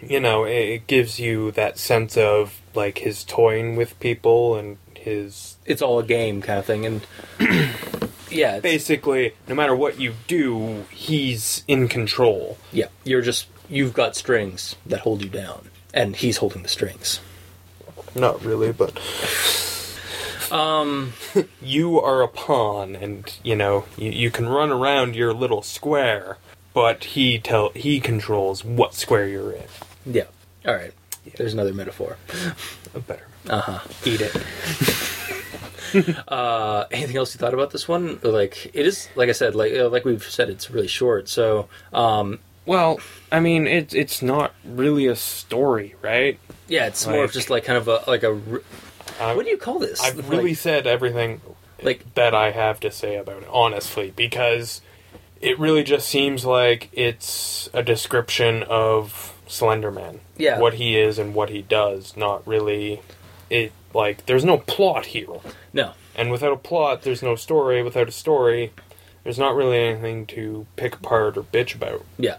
you 0.00 0.18
know 0.18 0.44
it, 0.44 0.52
it 0.52 0.86
gives 0.86 1.20
you 1.20 1.52
that 1.52 1.78
sense 1.78 2.16
of 2.16 2.60
like 2.74 2.98
his 2.98 3.22
toying 3.24 3.76
with 3.76 3.98
people 4.00 4.56
and 4.56 4.78
his 4.94 5.56
it's 5.64 5.82
all 5.82 5.98
a 5.98 6.04
game 6.04 6.42
kind 6.42 6.58
of 6.58 6.64
thing 6.64 6.84
and 6.86 7.06
Yeah, 8.28 8.58
basically, 8.58 9.34
no 9.48 9.54
matter 9.54 9.74
what 9.74 10.00
you 10.00 10.14
do, 10.26 10.84
he's 10.90 11.62
in 11.68 11.86
control. 11.88 12.58
Yeah, 12.72 12.88
you're 13.04 13.22
just 13.22 13.46
you've 13.68 13.94
got 13.94 14.16
strings 14.16 14.74
that 14.84 15.00
hold 15.00 15.22
you 15.22 15.30
down, 15.30 15.68
and 15.94 16.16
he's 16.16 16.38
holding 16.38 16.62
the 16.62 16.68
strings. 16.68 17.20
Not 18.16 18.44
really, 18.44 18.72
but 18.72 18.98
Um, 20.50 21.12
you 21.62 22.00
are 22.00 22.22
a 22.22 22.28
pawn, 22.28 22.96
and 22.96 23.32
you 23.42 23.54
know 23.56 23.84
you, 23.96 24.10
you 24.10 24.30
can 24.30 24.48
run 24.48 24.70
around 24.70 25.14
your 25.16 25.32
little 25.34 25.62
square, 25.62 26.38
but 26.72 27.04
he 27.04 27.38
tell 27.38 27.70
he 27.70 28.00
controls 28.00 28.64
what 28.64 28.94
square 28.94 29.26
you're 29.28 29.52
in. 29.52 29.64
yeah. 30.06 30.24
All 30.66 30.74
right. 30.74 30.92
There's 31.36 31.52
another 31.54 31.74
metaphor. 31.74 32.16
A 32.94 33.00
Better 33.00 33.26
Uh 33.50 33.60
huh. 33.60 33.78
eat 34.04 34.20
it. 34.20 34.34
Uh, 36.28 36.84
anything 36.90 37.16
else 37.16 37.32
you 37.32 37.38
thought 37.38 37.54
about 37.54 37.70
this 37.70 37.86
one? 37.88 38.18
Like 38.22 38.66
it 38.74 38.84
is, 38.86 39.08
like 39.14 39.28
I 39.28 39.32
said, 39.32 39.54
like 39.54 39.72
uh, 39.72 39.88
like 39.88 40.04
we've 40.04 40.22
said, 40.24 40.50
it's 40.50 40.68
really 40.70 40.88
short. 40.88 41.28
So, 41.28 41.68
um, 41.92 42.40
Well, 42.66 42.98
I 43.32 43.40
mean, 43.40 43.66
it's 43.66 43.94
it's 43.94 44.22
not 44.22 44.52
really 44.64 45.06
a 45.06 45.16
story, 45.16 45.94
right? 46.02 46.38
yeah, 46.68 46.86
it's 46.86 47.06
more 47.06 47.22
of 47.24 47.32
just 47.32 47.48
like 47.48 47.64
kind 47.64 47.78
of 47.78 47.86
a 47.88 48.02
like 48.06 48.22
a. 48.24 48.32
r- 48.32 48.62
I- 49.20 49.34
What 49.34 49.44
do 49.44 49.50
you 49.50 49.56
call 49.56 49.78
this? 49.78 50.02
I've 50.02 50.28
really 50.28 50.52
said 50.54 50.86
everything 50.86 51.40
Like- 51.82 52.14
that 52.14 52.34
I 52.34 52.50
have 52.50 52.80
to 52.80 52.90
say 52.90 53.16
about 53.16 53.42
it, 53.42 53.48
honestly, 53.52 54.12
because 54.16 54.80
it 55.40 55.58
really 55.58 55.84
just 55.84 56.08
seems 56.08 56.44
like 56.44 56.88
it's 56.92 57.68
a 57.72 57.82
description 57.82 58.62
of 58.64 59.32
Slenderman. 59.48 60.18
Yeah. 60.36 60.58
What 60.58 60.74
he 60.74 60.98
is 60.98 61.18
and 61.20 61.34
what 61.34 61.50
he 61.50 61.62
does, 61.62 62.16
not 62.16 62.46
really 62.46 63.00
it 63.48 63.70
like 63.94 64.26
there's 64.26 64.44
no 64.44 64.58
plot 64.58 65.06
here. 65.06 65.26
no. 65.72 65.92
And 66.18 66.30
without 66.30 66.52
a 66.52 66.56
plot, 66.56 67.02
there's 67.02 67.22
no 67.22 67.36
story. 67.36 67.82
Without 67.82 68.08
a 68.08 68.12
story, 68.12 68.72
there's 69.22 69.38
not 69.38 69.54
really 69.54 69.78
anything 69.78 70.24
to 70.28 70.66
pick 70.74 70.94
apart 70.96 71.36
or 71.36 71.42
bitch 71.42 71.74
about. 71.74 72.04
Yeah. 72.18 72.38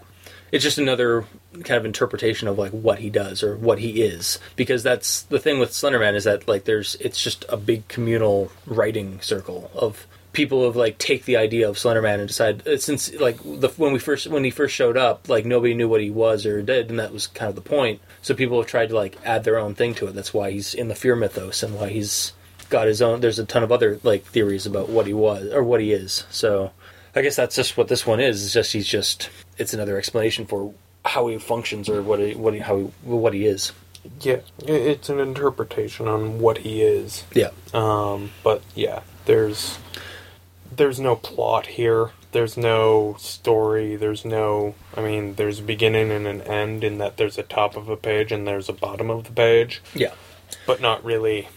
It's 0.52 0.64
just 0.64 0.78
another 0.78 1.24
kind 1.52 1.78
of 1.78 1.84
interpretation 1.84 2.48
of 2.48 2.58
like 2.58 2.72
what 2.72 2.98
he 2.98 3.10
does 3.10 3.42
or 3.42 3.56
what 3.56 3.78
he 3.78 4.02
is. 4.02 4.38
Because 4.56 4.82
that's 4.82 5.22
the 5.22 5.38
thing 5.38 5.58
with 5.58 5.70
Slenderman 5.70 6.14
is 6.14 6.24
that 6.24 6.48
like 6.48 6.64
there's 6.64 6.94
it's 6.96 7.22
just 7.22 7.44
a 7.48 7.56
big 7.56 7.88
communal 7.88 8.50
writing 8.66 9.20
circle 9.20 9.70
of 9.74 10.06
people 10.32 10.64
have 10.64 10.76
like 10.76 10.98
take 10.98 11.24
the 11.24 11.36
idea 11.36 11.68
of 11.68 11.76
Slenderman 11.76 12.18
and 12.20 12.28
decide 12.28 12.66
uh, 12.66 12.76
since 12.76 13.12
like 13.14 13.38
the 13.42 13.68
when 13.76 13.92
we 13.92 13.98
first 13.98 14.26
when 14.28 14.44
he 14.44 14.50
first 14.50 14.74
showed 14.74 14.96
up 14.96 15.28
like 15.28 15.44
nobody 15.44 15.74
knew 15.74 15.88
what 15.88 16.00
he 16.00 16.10
was 16.10 16.46
or 16.46 16.62
did 16.62 16.90
and 16.90 16.98
that 16.98 17.12
was 17.12 17.26
kind 17.26 17.48
of 17.48 17.54
the 17.54 17.60
point. 17.60 18.00
So 18.22 18.34
people 18.34 18.58
have 18.58 18.70
tried 18.70 18.90
to 18.90 18.94
like 18.94 19.16
add 19.24 19.44
their 19.44 19.58
own 19.58 19.74
thing 19.74 19.94
to 19.96 20.06
it. 20.06 20.14
That's 20.14 20.34
why 20.34 20.50
he's 20.50 20.74
in 20.74 20.88
the 20.88 20.94
fear 20.94 21.16
mythos 21.16 21.62
and 21.62 21.74
why 21.74 21.88
he's 21.88 22.32
got 22.70 22.86
his 22.86 23.00
own 23.00 23.20
there's 23.20 23.38
a 23.38 23.46
ton 23.46 23.62
of 23.62 23.72
other 23.72 23.98
like 24.02 24.24
theories 24.24 24.66
about 24.66 24.90
what 24.90 25.06
he 25.06 25.14
was 25.14 25.50
or 25.52 25.62
what 25.62 25.80
he 25.80 25.92
is. 25.92 26.24
So 26.30 26.72
I 27.14 27.22
guess 27.22 27.36
that's 27.36 27.56
just 27.56 27.76
what 27.76 27.88
this 27.88 28.06
one 28.06 28.20
is. 28.20 28.44
It's 28.44 28.52
just 28.52 28.72
he's 28.72 28.86
just 28.86 29.30
it's 29.56 29.74
another 29.74 29.96
explanation 29.98 30.46
for 30.46 30.72
how 31.04 31.26
he 31.28 31.38
functions 31.38 31.88
or 31.88 32.02
what 32.02 32.18
he, 32.20 32.34
what 32.34 32.54
he, 32.54 32.60
how 32.60 32.76
he, 32.78 32.84
what 33.02 33.34
he 33.34 33.46
is. 33.46 33.72
Yeah, 34.20 34.38
it's 34.64 35.08
an 35.08 35.18
interpretation 35.18 36.06
on 36.08 36.38
what 36.38 36.58
he 36.58 36.82
is. 36.82 37.24
Yeah. 37.34 37.50
Um, 37.74 38.30
but 38.44 38.62
yeah, 38.74 39.02
there's 39.26 39.78
there's 40.74 41.00
no 41.00 41.16
plot 41.16 41.66
here. 41.66 42.10
There's 42.32 42.56
no 42.56 43.16
story. 43.18 43.96
There's 43.96 44.24
no. 44.24 44.74
I 44.94 45.00
mean, 45.02 45.34
there's 45.34 45.60
a 45.60 45.62
beginning 45.62 46.10
and 46.10 46.26
an 46.26 46.42
end 46.42 46.84
in 46.84 46.98
that 46.98 47.16
there's 47.16 47.38
a 47.38 47.42
top 47.42 47.74
of 47.76 47.88
a 47.88 47.96
page 47.96 48.30
and 48.32 48.46
there's 48.46 48.68
a 48.68 48.72
bottom 48.74 49.10
of 49.10 49.24
the 49.24 49.32
page, 49.32 49.80
Yeah. 49.94 50.12
but 50.66 50.80
not 50.80 51.02
really 51.04 51.48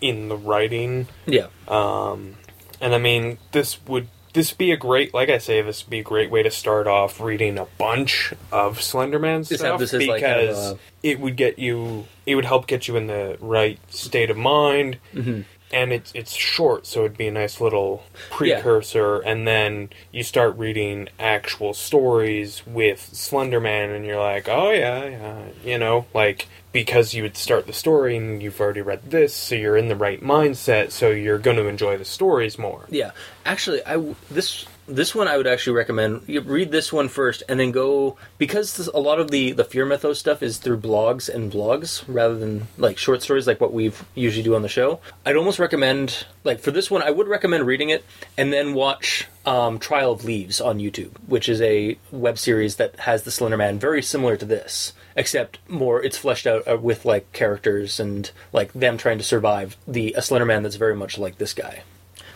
in 0.00 0.28
the 0.28 0.36
writing. 0.36 1.08
Yeah. 1.26 1.48
Um, 1.68 2.36
and 2.80 2.94
I 2.94 2.98
mean, 2.98 3.38
this 3.52 3.78
would 3.86 4.08
this 4.34 4.52
be 4.52 4.70
a 4.72 4.76
great, 4.76 5.14
like 5.14 5.30
I 5.30 5.38
say, 5.38 5.62
this 5.62 5.84
would 5.84 5.90
be 5.90 6.00
a 6.00 6.04
great 6.04 6.30
way 6.30 6.42
to 6.42 6.50
start 6.50 6.86
off 6.86 7.20
reading 7.20 7.56
a 7.58 7.64
bunch 7.78 8.34
of 8.52 8.78
Slenderman 8.78 9.48
Just 9.48 9.60
stuff 9.60 9.80
this 9.80 9.94
as, 9.94 9.98
because 10.00 10.08
like, 10.08 10.22
kind 10.22 10.48
of 10.48 10.56
a- 10.56 10.78
it 11.02 11.20
would 11.20 11.36
get 11.36 11.58
you, 11.58 12.06
it 12.26 12.34
would 12.34 12.44
help 12.44 12.66
get 12.66 12.86
you 12.88 12.96
in 12.96 13.06
the 13.06 13.38
right 13.40 13.78
state 13.90 14.30
of 14.30 14.36
mind. 14.36 14.98
Mm-hmm. 15.14 15.42
And 15.74 15.92
it's 15.92 16.12
it's 16.14 16.32
short, 16.32 16.86
so 16.86 17.00
it'd 17.00 17.16
be 17.16 17.26
a 17.26 17.32
nice 17.32 17.60
little 17.60 18.04
precursor, 18.30 19.18
and 19.18 19.46
then 19.46 19.90
you 20.12 20.22
start 20.22 20.56
reading 20.56 21.08
actual 21.18 21.74
stories 21.74 22.62
with 22.66 23.10
Slenderman, 23.12 23.94
and 23.94 24.06
you're 24.06 24.20
like, 24.20 24.48
oh 24.48 24.70
yeah, 24.70 25.04
yeah, 25.04 25.44
you 25.64 25.78
know, 25.78 26.06
like 26.14 26.46
because 26.70 27.14
you 27.14 27.22
would 27.22 27.36
start 27.36 27.66
the 27.66 27.72
story 27.72 28.16
and 28.16 28.42
you've 28.42 28.60
already 28.60 28.82
read 28.82 29.10
this, 29.10 29.32
so 29.32 29.54
you're 29.54 29.76
in 29.76 29.88
the 29.88 29.96
right 29.96 30.20
mindset, 30.20 30.90
so 30.90 31.10
you're 31.10 31.38
going 31.38 31.56
to 31.56 31.66
enjoy 31.68 31.96
the 31.96 32.04
stories 32.04 32.58
more. 32.58 32.86
Yeah. 32.90 33.12
Actually, 33.44 33.84
I 33.84 33.92
w- 33.92 34.16
this 34.28 34.66
this 34.86 35.14
one 35.14 35.28
I 35.28 35.36
would 35.36 35.46
actually 35.46 35.76
recommend 35.76 36.22
you 36.26 36.40
read 36.40 36.70
this 36.70 36.92
one 36.92 37.08
first 37.08 37.42
and 37.48 37.58
then 37.58 37.70
go 37.70 38.16
because 38.38 38.76
this, 38.76 38.86
a 38.88 38.98
lot 38.98 39.18
of 39.18 39.30
the 39.30 39.52
the 39.52 39.64
fear 39.64 39.86
mythos 39.86 40.18
stuff 40.18 40.42
is 40.42 40.58
through 40.58 40.78
blogs 40.78 41.28
and 41.28 41.50
blogs 41.50 42.04
rather 42.06 42.36
than 42.36 42.68
like 42.76 42.98
short 42.98 43.22
stories 43.22 43.46
like 43.46 43.60
what 43.60 43.72
we've 43.72 44.04
usually 44.14 44.42
do 44.42 44.54
on 44.54 44.62
the 44.62 44.68
show. 44.68 45.00
I'd 45.24 45.36
almost 45.36 45.58
recommend 45.58 46.26
like 46.44 46.60
for 46.60 46.70
this 46.70 46.90
one 46.90 47.02
I 47.02 47.10
would 47.10 47.28
recommend 47.28 47.66
reading 47.66 47.90
it 47.90 48.04
and 48.36 48.52
then 48.52 48.74
watch 48.74 49.26
um, 49.46 49.78
Trial 49.78 50.12
of 50.12 50.24
Leaves 50.24 50.60
on 50.60 50.78
YouTube, 50.78 51.12
which 51.26 51.48
is 51.48 51.60
a 51.60 51.98
web 52.10 52.38
series 52.38 52.76
that 52.76 53.00
has 53.00 53.22
the 53.22 53.30
Slender 53.30 53.56
Man 53.56 53.78
very 53.78 54.02
similar 54.02 54.36
to 54.36 54.44
this, 54.44 54.94
except 55.16 55.58
more 55.68 56.02
it's 56.02 56.16
fleshed 56.16 56.46
out 56.46 56.66
uh, 56.66 56.76
with 56.76 57.04
like 57.04 57.32
characters 57.32 58.00
and 58.00 58.30
like 58.52 58.72
them 58.72 58.96
trying 58.96 59.18
to 59.18 59.24
survive 59.24 59.76
the 59.86 60.14
a 60.16 60.22
Slender 60.22 60.46
Man 60.46 60.62
that's 60.62 60.76
very 60.76 60.96
much 60.96 61.18
like 61.18 61.38
this 61.38 61.54
guy. 61.54 61.82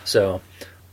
So 0.05 0.41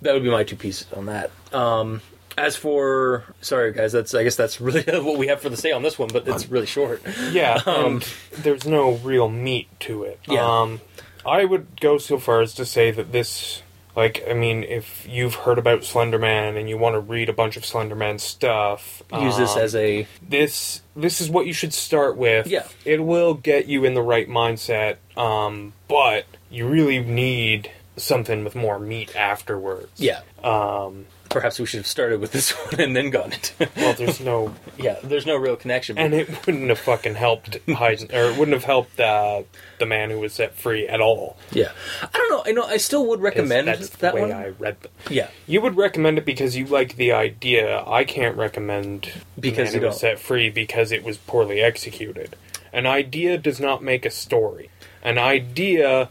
that 0.01 0.13
would 0.13 0.23
be 0.23 0.29
my 0.29 0.43
two 0.43 0.55
pieces 0.55 0.87
on 0.93 1.05
that. 1.07 1.31
Um, 1.55 2.01
as 2.37 2.55
for 2.55 3.23
sorry 3.41 3.71
guys, 3.71 3.91
that's 3.93 4.13
I 4.13 4.23
guess 4.23 4.35
that's 4.35 4.59
really 4.59 4.81
what 5.01 5.17
we 5.17 5.27
have 5.27 5.41
for 5.41 5.49
the 5.49 5.57
say 5.57 5.71
on 5.71 5.83
this 5.83 5.97
one, 5.97 6.09
but 6.11 6.27
it's 6.27 6.49
really 6.49 6.65
short. 6.65 7.01
Yeah, 7.31 7.61
and 7.65 8.01
there's 8.33 8.65
no 8.65 8.93
real 8.95 9.29
meat 9.29 9.67
to 9.81 10.03
it. 10.03 10.19
Yeah. 10.27 10.45
Um, 10.61 10.81
I 11.25 11.45
would 11.45 11.79
go 11.81 11.97
so 11.97 12.19
far 12.19 12.41
as 12.41 12.53
to 12.55 12.65
say 12.65 12.91
that 12.91 13.11
this, 13.11 13.63
like, 13.95 14.23
I 14.29 14.33
mean, 14.33 14.63
if 14.63 15.07
you've 15.09 15.33
heard 15.33 15.57
about 15.57 15.79
Slenderman 15.81 16.55
and 16.59 16.69
you 16.69 16.77
want 16.77 16.93
to 16.93 16.99
read 16.99 17.29
a 17.29 17.33
bunch 17.33 17.57
of 17.57 17.63
Slenderman 17.63 18.19
stuff, 18.19 19.01
Use 19.11 19.35
this 19.37 19.55
um, 19.55 19.61
as 19.61 19.73
a 19.75 20.05
this 20.21 20.81
this 20.95 21.21
is 21.21 21.29
what 21.29 21.47
you 21.47 21.53
should 21.53 21.73
start 21.73 22.17
with. 22.17 22.47
Yeah. 22.47 22.67
it 22.83 23.03
will 23.03 23.33
get 23.33 23.67
you 23.67 23.85
in 23.85 23.93
the 23.93 24.01
right 24.03 24.27
mindset, 24.27 24.97
um, 25.17 25.73
but 25.87 26.25
you 26.51 26.67
really 26.67 26.99
need 26.99 27.71
something 27.97 28.43
with 28.43 28.55
more 28.55 28.77
meat 28.77 29.15
afterwards. 29.15 29.89
yeah. 29.95 30.19
Um, 30.43 31.05
Perhaps 31.35 31.59
we 31.59 31.65
should 31.65 31.79
have 31.79 31.87
started 31.87 32.21
with 32.21 32.31
this 32.31 32.51
one 32.71 32.79
and 32.79 32.95
then 32.95 33.09
gone 33.09 33.33
into. 33.33 33.67
well, 33.75 33.93
there's 33.93 34.21
no 34.21 34.55
yeah, 34.77 34.95
there's 35.03 35.25
no 35.25 35.35
real 35.35 35.57
connection. 35.57 35.97
and 35.97 36.13
it 36.13 36.29
wouldn't 36.47 36.69
have 36.69 36.79
fucking 36.79 37.15
helped 37.15 37.59
Heisen, 37.67 38.13
or 38.13 38.31
it 38.31 38.37
wouldn't 38.39 38.53
have 38.53 38.63
helped 38.63 38.97
uh, 39.01 39.43
the 39.77 39.85
man 39.85 40.11
who 40.11 40.19
was 40.21 40.31
set 40.31 40.53
free 40.55 40.87
at 40.87 41.01
all. 41.01 41.35
yeah, 41.51 41.71
I 42.01 42.07
don't 42.13 42.29
know. 42.29 42.43
I 42.45 42.51
know. 42.53 42.63
I 42.63 42.77
still 42.77 43.05
would 43.07 43.21
recommend 43.21 43.67
that's 43.67 43.89
the 43.89 44.11
way 44.13 44.21
one. 44.21 44.31
I 44.31 44.47
read 44.47 44.79
them. 44.81 44.91
Yeah, 45.09 45.27
You 45.45 45.59
would 45.59 45.75
recommend 45.75 46.17
it 46.19 46.23
because 46.25 46.55
you 46.55 46.67
like 46.67 46.95
the 46.95 47.11
idea. 47.11 47.83
I 47.85 48.05
can't 48.05 48.37
recommend 48.37 49.11
Because 49.37 49.73
the 49.73 49.79
man 49.79 49.81
who 49.81 49.87
was 49.89 49.99
set 49.99 50.17
free 50.17 50.49
because 50.49 50.93
it 50.93 51.03
was 51.03 51.17
poorly 51.17 51.59
executed. 51.59 52.37
An 52.71 52.85
idea 52.85 53.37
does 53.37 53.59
not 53.59 53.83
make 53.83 54.05
a 54.05 54.09
story. 54.09 54.69
An 55.03 55.17
idea 55.17 56.07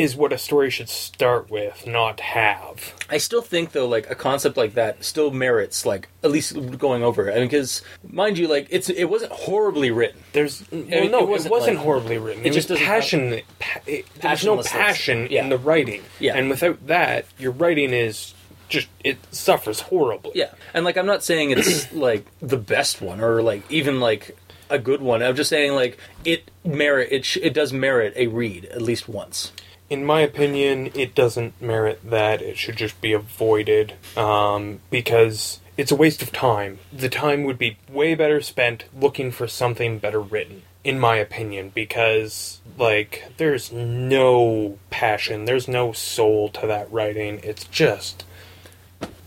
is 0.00 0.16
what 0.16 0.32
a 0.32 0.38
story 0.38 0.70
should 0.70 0.88
start 0.88 1.50
with, 1.50 1.86
not 1.86 2.20
have. 2.20 2.94
I 3.10 3.18
still 3.18 3.42
think 3.42 3.72
though, 3.72 3.86
like 3.86 4.08
a 4.10 4.14
concept 4.14 4.56
like 4.56 4.74
that 4.74 5.04
still 5.04 5.30
merits 5.30 5.84
like 5.84 6.08
at 6.24 6.30
least 6.30 6.54
going 6.78 7.02
over 7.02 7.28
it. 7.28 7.32
I 7.32 7.40
mean, 7.40 7.44
because 7.48 7.82
mind 8.08 8.38
you, 8.38 8.48
like 8.48 8.66
it's 8.70 8.88
it 8.88 9.04
wasn't 9.04 9.32
horribly 9.32 9.90
written. 9.90 10.20
There's 10.32 10.64
well, 10.70 10.82
it 10.88 11.10
no, 11.10 11.20
it 11.20 11.28
wasn't 11.28 11.52
wasn't, 11.52 11.76
like- 11.76 11.84
horribly 11.84 12.18
written. 12.18 12.44
it 12.44 12.48
It, 12.48 12.52
just 12.54 12.70
was 12.70 12.78
passion. 12.80 13.40
Pa- 13.58 13.80
it, 13.86 14.06
there 14.20 14.36
no 14.44 14.62
passion 14.62 15.28
Yeah. 15.30 15.42
in 15.44 15.50
the 15.50 15.58
writing. 15.58 16.02
Yeah. 16.18 16.36
and 16.36 16.48
without 16.48 16.86
that, 16.86 17.26
your 17.38 17.52
writing 17.52 17.92
is 17.92 18.34
just 18.68 18.88
it 19.04 19.18
suffers 19.32 19.80
horribly. 19.80 20.32
Yeah, 20.34 20.52
and 20.72 20.84
like 20.84 20.96
I'm 20.96 21.06
not 21.06 21.22
saying 21.22 21.50
it's 21.50 21.92
like 22.08 22.24
the 22.40 22.56
best 22.56 23.02
one 23.02 23.20
or 23.20 23.42
like 23.42 23.70
even 23.70 24.00
like 24.00 24.36
a 24.70 24.78
good 24.78 25.02
one. 25.02 25.20
I'm 25.22 25.34
just 25.34 25.50
saying 25.50 25.72
like 25.74 25.98
it 26.24 26.48
merit 26.64 27.08
it 27.10 27.24
sh- 27.24 27.38
it 27.42 27.52
does 27.52 27.72
merit 27.72 28.12
a 28.16 28.28
read 28.28 28.64
at 28.66 28.80
least 28.80 29.08
once. 29.08 29.50
In 29.90 30.06
my 30.06 30.20
opinion, 30.20 30.92
it 30.94 31.16
doesn't 31.16 31.60
merit 31.60 32.00
that. 32.08 32.40
It 32.40 32.56
should 32.56 32.76
just 32.76 33.00
be 33.00 33.12
avoided 33.12 33.94
um, 34.16 34.78
because 34.88 35.58
it's 35.76 35.90
a 35.90 35.96
waste 35.96 36.22
of 36.22 36.30
time. 36.30 36.78
The 36.92 37.08
time 37.08 37.42
would 37.42 37.58
be 37.58 37.76
way 37.90 38.14
better 38.14 38.40
spent 38.40 38.84
looking 38.96 39.32
for 39.32 39.48
something 39.48 39.98
better 39.98 40.20
written, 40.20 40.62
in 40.84 41.00
my 41.00 41.16
opinion, 41.16 41.72
because, 41.74 42.60
like, 42.78 43.32
there's 43.36 43.72
no 43.72 44.78
passion, 44.90 45.44
there's 45.44 45.66
no 45.66 45.90
soul 45.90 46.48
to 46.50 46.68
that 46.68 46.90
writing. 46.92 47.40
It's 47.42 47.64
just. 47.64 48.24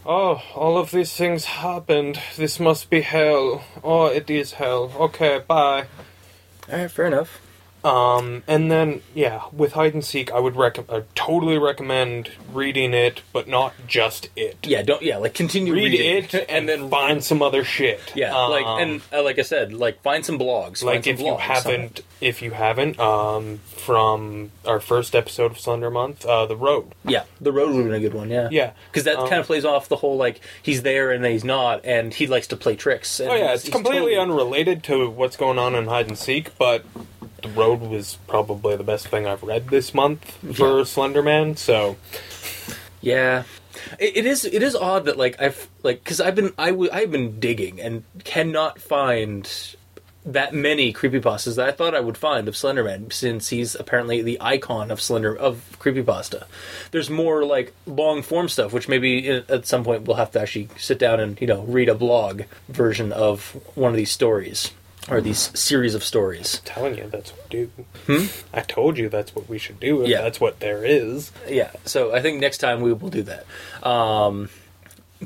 Oh, 0.05 0.41
all 0.55 0.77
of 0.77 0.91
these 0.91 1.13
things 1.13 1.45
happened. 1.45 2.19
This 2.37 2.57
must 2.57 2.89
be 2.89 3.01
hell. 3.01 3.65
Oh, 3.83 4.05
it 4.05 4.29
is 4.29 4.53
hell. 4.53 4.93
Okay, 4.97 5.41
bye. 5.45 5.87
All 6.71 6.77
right, 6.77 6.89
fair 6.89 7.07
enough. 7.07 7.41
Um, 7.83 8.43
and 8.47 8.71
then 8.71 9.01
yeah, 9.13 9.43
with 9.51 9.73
hide 9.73 9.93
and 9.93 10.03
seek, 10.05 10.31
I 10.31 10.39
would 10.39 10.55
rec- 10.55 10.89
I 10.89 11.03
totally 11.15 11.57
recommend 11.57 12.31
reading 12.53 12.93
it, 12.93 13.21
but 13.33 13.47
not 13.47 13.73
just 13.87 14.29
it. 14.35 14.57
Yeah, 14.65 14.81
don't 14.83 15.01
yeah, 15.01 15.17
like 15.17 15.33
continue 15.33 15.73
Read 15.73 15.91
reading 15.91 16.17
it 16.23 16.45
and 16.49 16.69
then 16.69 16.89
find 16.89 17.23
some 17.23 17.41
other 17.41 17.63
shit. 17.63 17.99
yeah, 18.15 18.33
Um, 18.35 18.51
like 18.51 18.65
and 18.65 19.01
uh, 19.11 19.21
like 19.23 19.37
I 19.39 19.41
said, 19.41 19.73
like 19.73 20.01
find 20.01 20.25
some 20.25 20.39
blogs. 20.39 20.79
find 20.79 20.95
like 20.95 21.03
some 21.03 21.13
if 21.13 21.19
you 21.19 21.35
haven't 21.37 22.01
if 22.21 22.41
you 22.41 22.51
haven't 22.51 22.99
um 23.01 23.59
from 23.75 24.51
our 24.65 24.79
first 24.79 25.13
episode 25.13 25.51
of 25.51 25.59
slender 25.59 25.91
month 25.91 26.25
uh 26.25 26.45
the 26.45 26.55
road 26.55 26.93
yeah, 27.03 27.23
the 27.41 27.51
road 27.51 27.67
would 27.75 27.79
have 27.79 27.85
been 27.85 27.93
a 27.95 27.99
good 27.99 28.13
one. 28.13 28.29
Yeah, 28.29 28.47
Yeah. 28.49 28.71
because 28.89 29.03
that 29.03 29.17
Um, 29.17 29.27
kind 29.27 29.41
of 29.41 29.45
plays 29.45 29.65
off 29.65 29.89
the 29.89 29.97
whole 29.97 30.15
like 30.15 30.39
he's 30.61 30.83
there 30.83 31.11
and 31.11 31.25
he's 31.25 31.43
not, 31.43 31.81
and 31.83 32.13
he 32.13 32.27
likes 32.27 32.47
to 32.47 32.55
play 32.55 32.75
tricks. 32.77 33.19
And 33.19 33.29
oh 33.29 33.35
yeah 33.35 33.53
it's 33.53 33.67
completely 33.67 34.15
totally- 34.15 34.17
unrelated 34.17 34.83
to 34.85 35.09
what's 35.09 35.35
going 35.35 35.59
on 35.59 35.75
in 35.75 35.87
hide 35.87 36.07
and 36.07 36.17
seek 36.17 36.57
but 36.57 36.85
the 37.43 37.49
road 37.49 37.81
was 37.81 38.17
probably 38.27 38.75
the 38.75 38.83
best 38.83 39.07
thing 39.07 39.27
i've 39.27 39.43
read 39.43 39.67
this 39.69 39.93
month 39.93 40.23
for 40.55 40.79
Yeah. 40.79 40.83
slenderman 40.83 41.57
so 41.57 41.95
Yeah, 43.01 43.43
it, 43.99 44.17
it 44.17 44.25
is. 44.25 44.45
It 44.45 44.63
is 44.63 44.75
odd 44.77 45.05
that 45.05 45.17
like 45.17 45.35
I've 45.41 45.67
like 45.83 46.01
because 46.03 46.21
I've 46.21 46.35
been 46.35 46.53
I 46.57 46.69
w- 46.71 46.89
I've 46.91 47.11
been 47.11 47.37
digging 47.39 47.81
and 47.81 48.03
cannot 48.23 48.79
find 48.79 49.43
that 50.25 50.53
many 50.53 50.93
creepypastas 50.93 51.57
that 51.57 51.67
I 51.67 51.71
thought 51.73 51.93
I 51.93 51.99
would 51.99 52.17
find 52.17 52.47
of 52.47 52.53
Slenderman 52.55 53.11
since 53.11 53.49
he's 53.49 53.75
apparently 53.75 54.21
the 54.21 54.37
icon 54.39 54.89
of 54.89 55.01
Slender 55.01 55.35
of 55.35 55.75
creepypasta. 55.79 56.45
There's 56.91 57.09
more 57.09 57.43
like 57.43 57.73
long 57.85 58.21
form 58.21 58.47
stuff, 58.47 58.71
which 58.71 58.87
maybe 58.87 59.29
uh, 59.29 59.41
at 59.49 59.67
some 59.67 59.83
point 59.83 60.03
we'll 60.07 60.15
have 60.15 60.31
to 60.31 60.39
actually 60.39 60.69
sit 60.77 60.97
down 60.97 61.19
and 61.19 61.39
you 61.41 61.47
know 61.47 61.63
read 61.63 61.89
a 61.89 61.95
blog 61.95 62.43
version 62.69 63.11
of 63.11 63.49
one 63.75 63.91
of 63.91 63.97
these 63.97 64.11
stories 64.11 64.71
or 65.09 65.19
these 65.21 65.51
series 65.59 65.95
of 65.95 66.03
stories. 66.03 66.61
telling 66.65 66.97
you 66.97 67.07
that's 67.11 67.31
what 67.31 67.53
we 67.53 67.69
do. 68.07 68.27
I 68.53 68.61
told 68.61 68.97
you 68.97 69.09
that's 69.09 69.35
what 69.35 69.49
we 69.49 69.57
should 69.57 69.79
do 69.79 69.99
Hmm? 70.01 70.05
Yeah. 70.05 70.21
that's 70.21 70.39
what 70.39 70.59
there 70.59 70.83
is. 70.85 71.31
Yeah 71.47 71.71
so 71.85 72.13
i 72.13 72.21
think 72.21 72.39
next 72.39 72.59
time 72.59 72.81
we 72.81 72.93
will 72.93 73.09
do 73.09 73.23
that. 73.23 73.45
Um 73.87 74.49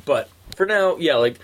but 0.05 0.29
for 0.55 0.65
now 0.65 0.97
yeah 0.97 1.15
like 1.15 1.37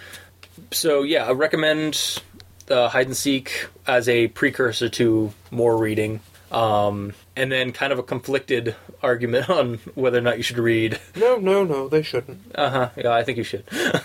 so 0.72 1.04
yeah 1.04 1.26
i 1.28 1.32
recommend 1.32 2.22
uh, 2.70 2.88
hide 2.90 3.08
and 3.08 3.18
seek 3.18 3.68
as 3.86 4.08
a 4.10 4.28
precursor 4.30 4.90
to 4.90 5.32
more 5.52 5.78
reading. 5.78 6.20
Um 6.52 7.14
and 7.36 7.52
then 7.52 7.72
kind 7.72 7.92
of 7.94 8.00
a 8.00 8.04
conflicted 8.04 8.76
argument 9.04 9.50
on 9.50 9.80
whether 9.96 10.18
or 10.18 10.22
not 10.22 10.38
you 10.38 10.44
should 10.44 10.58
read. 10.60 11.00
No 11.16 11.38
no 11.38 11.64
no 11.64 11.88
they 11.88 12.02
shouldn't. 12.02 12.40
Uh-huh 12.56 12.90
yeah 12.98 13.12
i 13.14 13.24
think 13.24 13.38
you 13.38 13.44
should. 13.44 13.66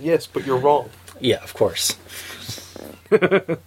Yes 0.00 0.26
but 0.28 0.46
you're 0.46 0.58
wrong. 0.58 0.90
Yeah 1.20 1.42
of 1.42 1.54
course 1.54 1.96
and 3.10 3.58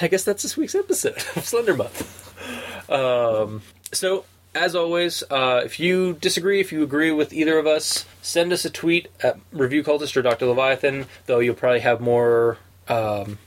i 0.00 0.08
guess 0.08 0.24
that's 0.24 0.42
this 0.42 0.56
week's 0.56 0.74
episode 0.74 1.16
of 1.36 1.44
slender 1.44 1.74
month 1.74 2.90
um 2.90 3.62
so 3.92 4.24
as 4.54 4.74
always, 4.74 5.22
uh, 5.30 5.62
if 5.64 5.78
you 5.78 6.14
disagree, 6.14 6.60
if 6.60 6.72
you 6.72 6.82
agree 6.82 7.12
with 7.12 7.32
either 7.32 7.58
of 7.58 7.66
us, 7.66 8.04
send 8.22 8.52
us 8.52 8.64
a 8.64 8.70
tweet 8.70 9.08
at 9.22 9.38
Review 9.52 9.84
Cultist 9.84 10.16
or 10.16 10.22
Dr. 10.22 10.46
Leviathan, 10.46 11.06
though 11.26 11.38
you'll 11.38 11.54
probably 11.54 11.80
have 11.80 12.00
more. 12.00 12.58
Um, 12.88 13.38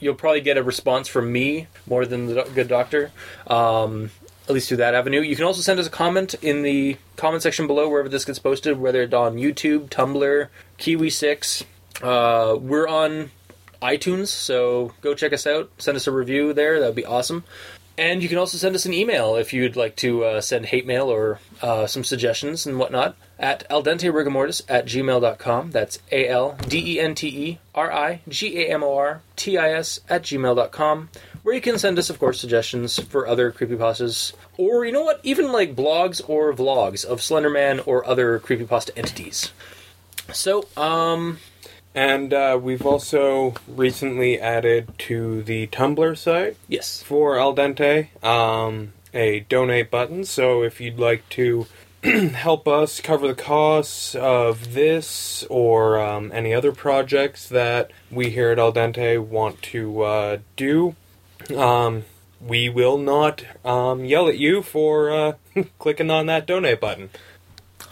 you'll 0.00 0.14
probably 0.14 0.40
get 0.40 0.58
a 0.58 0.62
response 0.62 1.08
from 1.08 1.32
me 1.32 1.68
more 1.86 2.04
than 2.04 2.26
the 2.26 2.42
good 2.54 2.68
doctor, 2.68 3.12
um, 3.46 4.10
at 4.48 4.54
least 4.54 4.68
through 4.68 4.78
that 4.78 4.94
avenue. 4.94 5.20
You 5.20 5.36
can 5.36 5.44
also 5.44 5.62
send 5.62 5.78
us 5.80 5.86
a 5.86 5.90
comment 5.90 6.34
in 6.42 6.62
the 6.62 6.98
comment 7.16 7.42
section 7.42 7.66
below, 7.66 7.88
wherever 7.88 8.08
this 8.08 8.24
gets 8.24 8.38
posted, 8.38 8.78
whether 8.78 9.02
it's 9.02 9.14
on 9.14 9.36
YouTube, 9.36 9.88
Tumblr, 9.88 10.48
Kiwi6. 10.78 11.64
Uh, 12.02 12.56
we're 12.58 12.88
on 12.88 13.30
iTunes, 13.84 14.28
so 14.28 14.92
go 15.02 15.14
check 15.14 15.32
us 15.32 15.46
out. 15.46 15.70
Send 15.78 15.96
us 15.96 16.06
a 16.06 16.12
review 16.12 16.52
there, 16.52 16.80
that 16.80 16.86
would 16.86 16.96
be 16.96 17.04
awesome. 17.04 17.44
And 17.96 18.22
you 18.22 18.28
can 18.28 18.38
also 18.38 18.58
send 18.58 18.74
us 18.74 18.86
an 18.86 18.92
email 18.92 19.36
if 19.36 19.52
you'd 19.52 19.76
like 19.76 19.94
to 19.96 20.24
uh, 20.24 20.40
send 20.40 20.66
hate 20.66 20.86
mail 20.86 21.08
or 21.08 21.38
uh, 21.62 21.86
some 21.86 22.02
suggestions 22.02 22.66
and 22.66 22.76
whatnot 22.76 23.14
at 23.38 23.68
aldenterigamortis 23.68 24.62
at 24.68 24.86
gmail.com. 24.86 25.70
That's 25.70 26.00
A 26.10 26.28
L 26.28 26.56
D 26.68 26.96
E 26.96 27.00
N 27.00 27.14
T 27.14 27.28
E 27.28 27.58
R 27.72 27.92
I 27.92 28.20
G 28.28 28.58
A 28.62 28.72
M 28.72 28.82
O 28.82 28.96
R 28.96 29.22
T 29.36 29.56
I 29.56 29.72
S 29.74 30.00
at 30.08 30.22
gmail.com, 30.22 31.08
where 31.44 31.54
you 31.54 31.60
can 31.60 31.78
send 31.78 31.96
us, 31.98 32.10
of 32.10 32.18
course, 32.18 32.40
suggestions 32.40 32.98
for 32.98 33.28
other 33.28 33.52
creepypastas. 33.52 34.32
Or, 34.56 34.84
you 34.84 34.90
know 34.90 35.04
what, 35.04 35.20
even 35.22 35.52
like 35.52 35.76
blogs 35.76 36.20
or 36.28 36.52
vlogs 36.52 37.04
of 37.04 37.20
Slenderman 37.20 37.86
or 37.86 38.04
other 38.04 38.40
creepypasta 38.40 38.90
entities. 38.96 39.52
So, 40.32 40.66
um, 40.76 41.38
and 41.94 42.34
uh, 42.34 42.58
we've 42.60 42.84
also 42.84 43.54
recently 43.68 44.40
added 44.40 44.92
to 44.98 45.42
the 45.42 45.68
tumblr 45.68 46.16
site 46.18 46.56
yes. 46.68 47.02
for 47.02 47.38
Al 47.38 47.54
Dente 47.54 48.08
um, 48.24 48.92
a 49.14 49.40
donate 49.40 49.90
button. 49.90 50.24
So 50.24 50.62
if 50.62 50.80
you'd 50.80 50.98
like 50.98 51.28
to 51.30 51.66
help 52.02 52.68
us 52.68 53.00
cover 53.00 53.28
the 53.28 53.34
costs 53.34 54.14
of 54.14 54.74
this 54.74 55.44
or 55.48 55.98
um, 55.98 56.32
any 56.34 56.52
other 56.52 56.72
projects 56.72 57.48
that 57.48 57.90
we 58.10 58.30
here 58.30 58.50
at 58.50 58.58
Al 58.58 58.72
Dente 58.72 59.24
want 59.24 59.62
to 59.62 60.02
uh, 60.02 60.38
do, 60.56 60.96
um, 61.56 62.04
we 62.40 62.68
will 62.68 62.98
not 62.98 63.44
um, 63.64 64.04
yell 64.04 64.28
at 64.28 64.36
you 64.36 64.60
for 64.62 65.10
uh, 65.10 65.32
clicking 65.78 66.10
on 66.10 66.26
that 66.26 66.46
donate 66.46 66.80
button. 66.80 67.10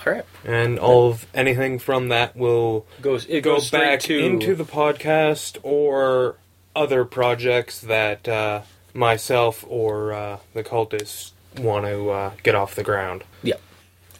All 0.07 0.12
right. 0.12 0.25
And 0.45 0.79
all 0.79 1.11
of 1.11 1.27
anything 1.35 1.79
from 1.79 2.09
that 2.09 2.37
will 2.37 2.87
Goes, 3.01 3.25
it 3.27 3.43
go 3.43 3.55
goes 3.57 3.69
straight 3.69 3.81
back 3.81 4.01
to 4.01 4.19
into 4.19 4.55
the 4.55 4.65
podcast 4.65 5.59
or 5.62 6.37
other 6.75 7.05
projects 7.05 7.81
that 7.83 8.27
uh, 8.29 8.62
myself 8.95 9.65
or 9.69 10.12
uh, 10.12 10.38
the 10.55 10.65
cultists 10.65 11.33
want 11.59 11.87
to 11.87 12.11
uh, 12.11 12.31
get 12.43 12.55
off 12.55 12.75
the 12.75 12.83
ground. 12.83 13.25
Yep. 13.43 13.61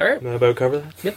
All 0.01 0.07
right. 0.07 0.19
Can 0.19 0.29
I 0.29 0.35
about 0.35 0.57
cover 0.57 0.79
that? 0.79 1.05
Yep. 1.05 1.17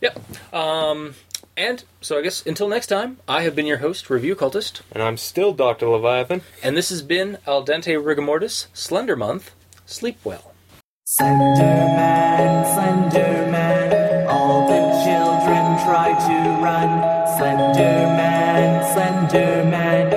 Yep. 0.00 0.54
Um, 0.54 1.14
and 1.56 1.84
so 2.00 2.18
I 2.18 2.22
guess 2.22 2.46
until 2.46 2.68
next 2.68 2.86
time, 2.86 3.18
I 3.26 3.42
have 3.42 3.54
been 3.56 3.66
your 3.66 3.78
host, 3.78 4.08
Review 4.10 4.36
Cultist, 4.36 4.80
And 4.92 5.02
I'm 5.02 5.16
still 5.16 5.52
Dr. 5.52 5.88
Leviathan. 5.88 6.42
and 6.62 6.76
this 6.76 6.88
has 6.90 7.02
been 7.02 7.38
Al 7.46 7.64
Dente 7.64 8.00
Rigamortis, 8.02 8.66
Slender 8.72 9.16
Month. 9.16 9.50
Sleep 9.84 10.18
well. 10.24 10.52
Slenderman, 11.08 12.66
Slenderman, 12.74 14.28
all 14.28 14.68
the 14.68 14.80
children 15.02 15.64
try 15.86 16.12
to 16.12 16.36
run. 16.62 17.00
Slenderman, 17.38 18.84
Slenderman, 18.92 20.07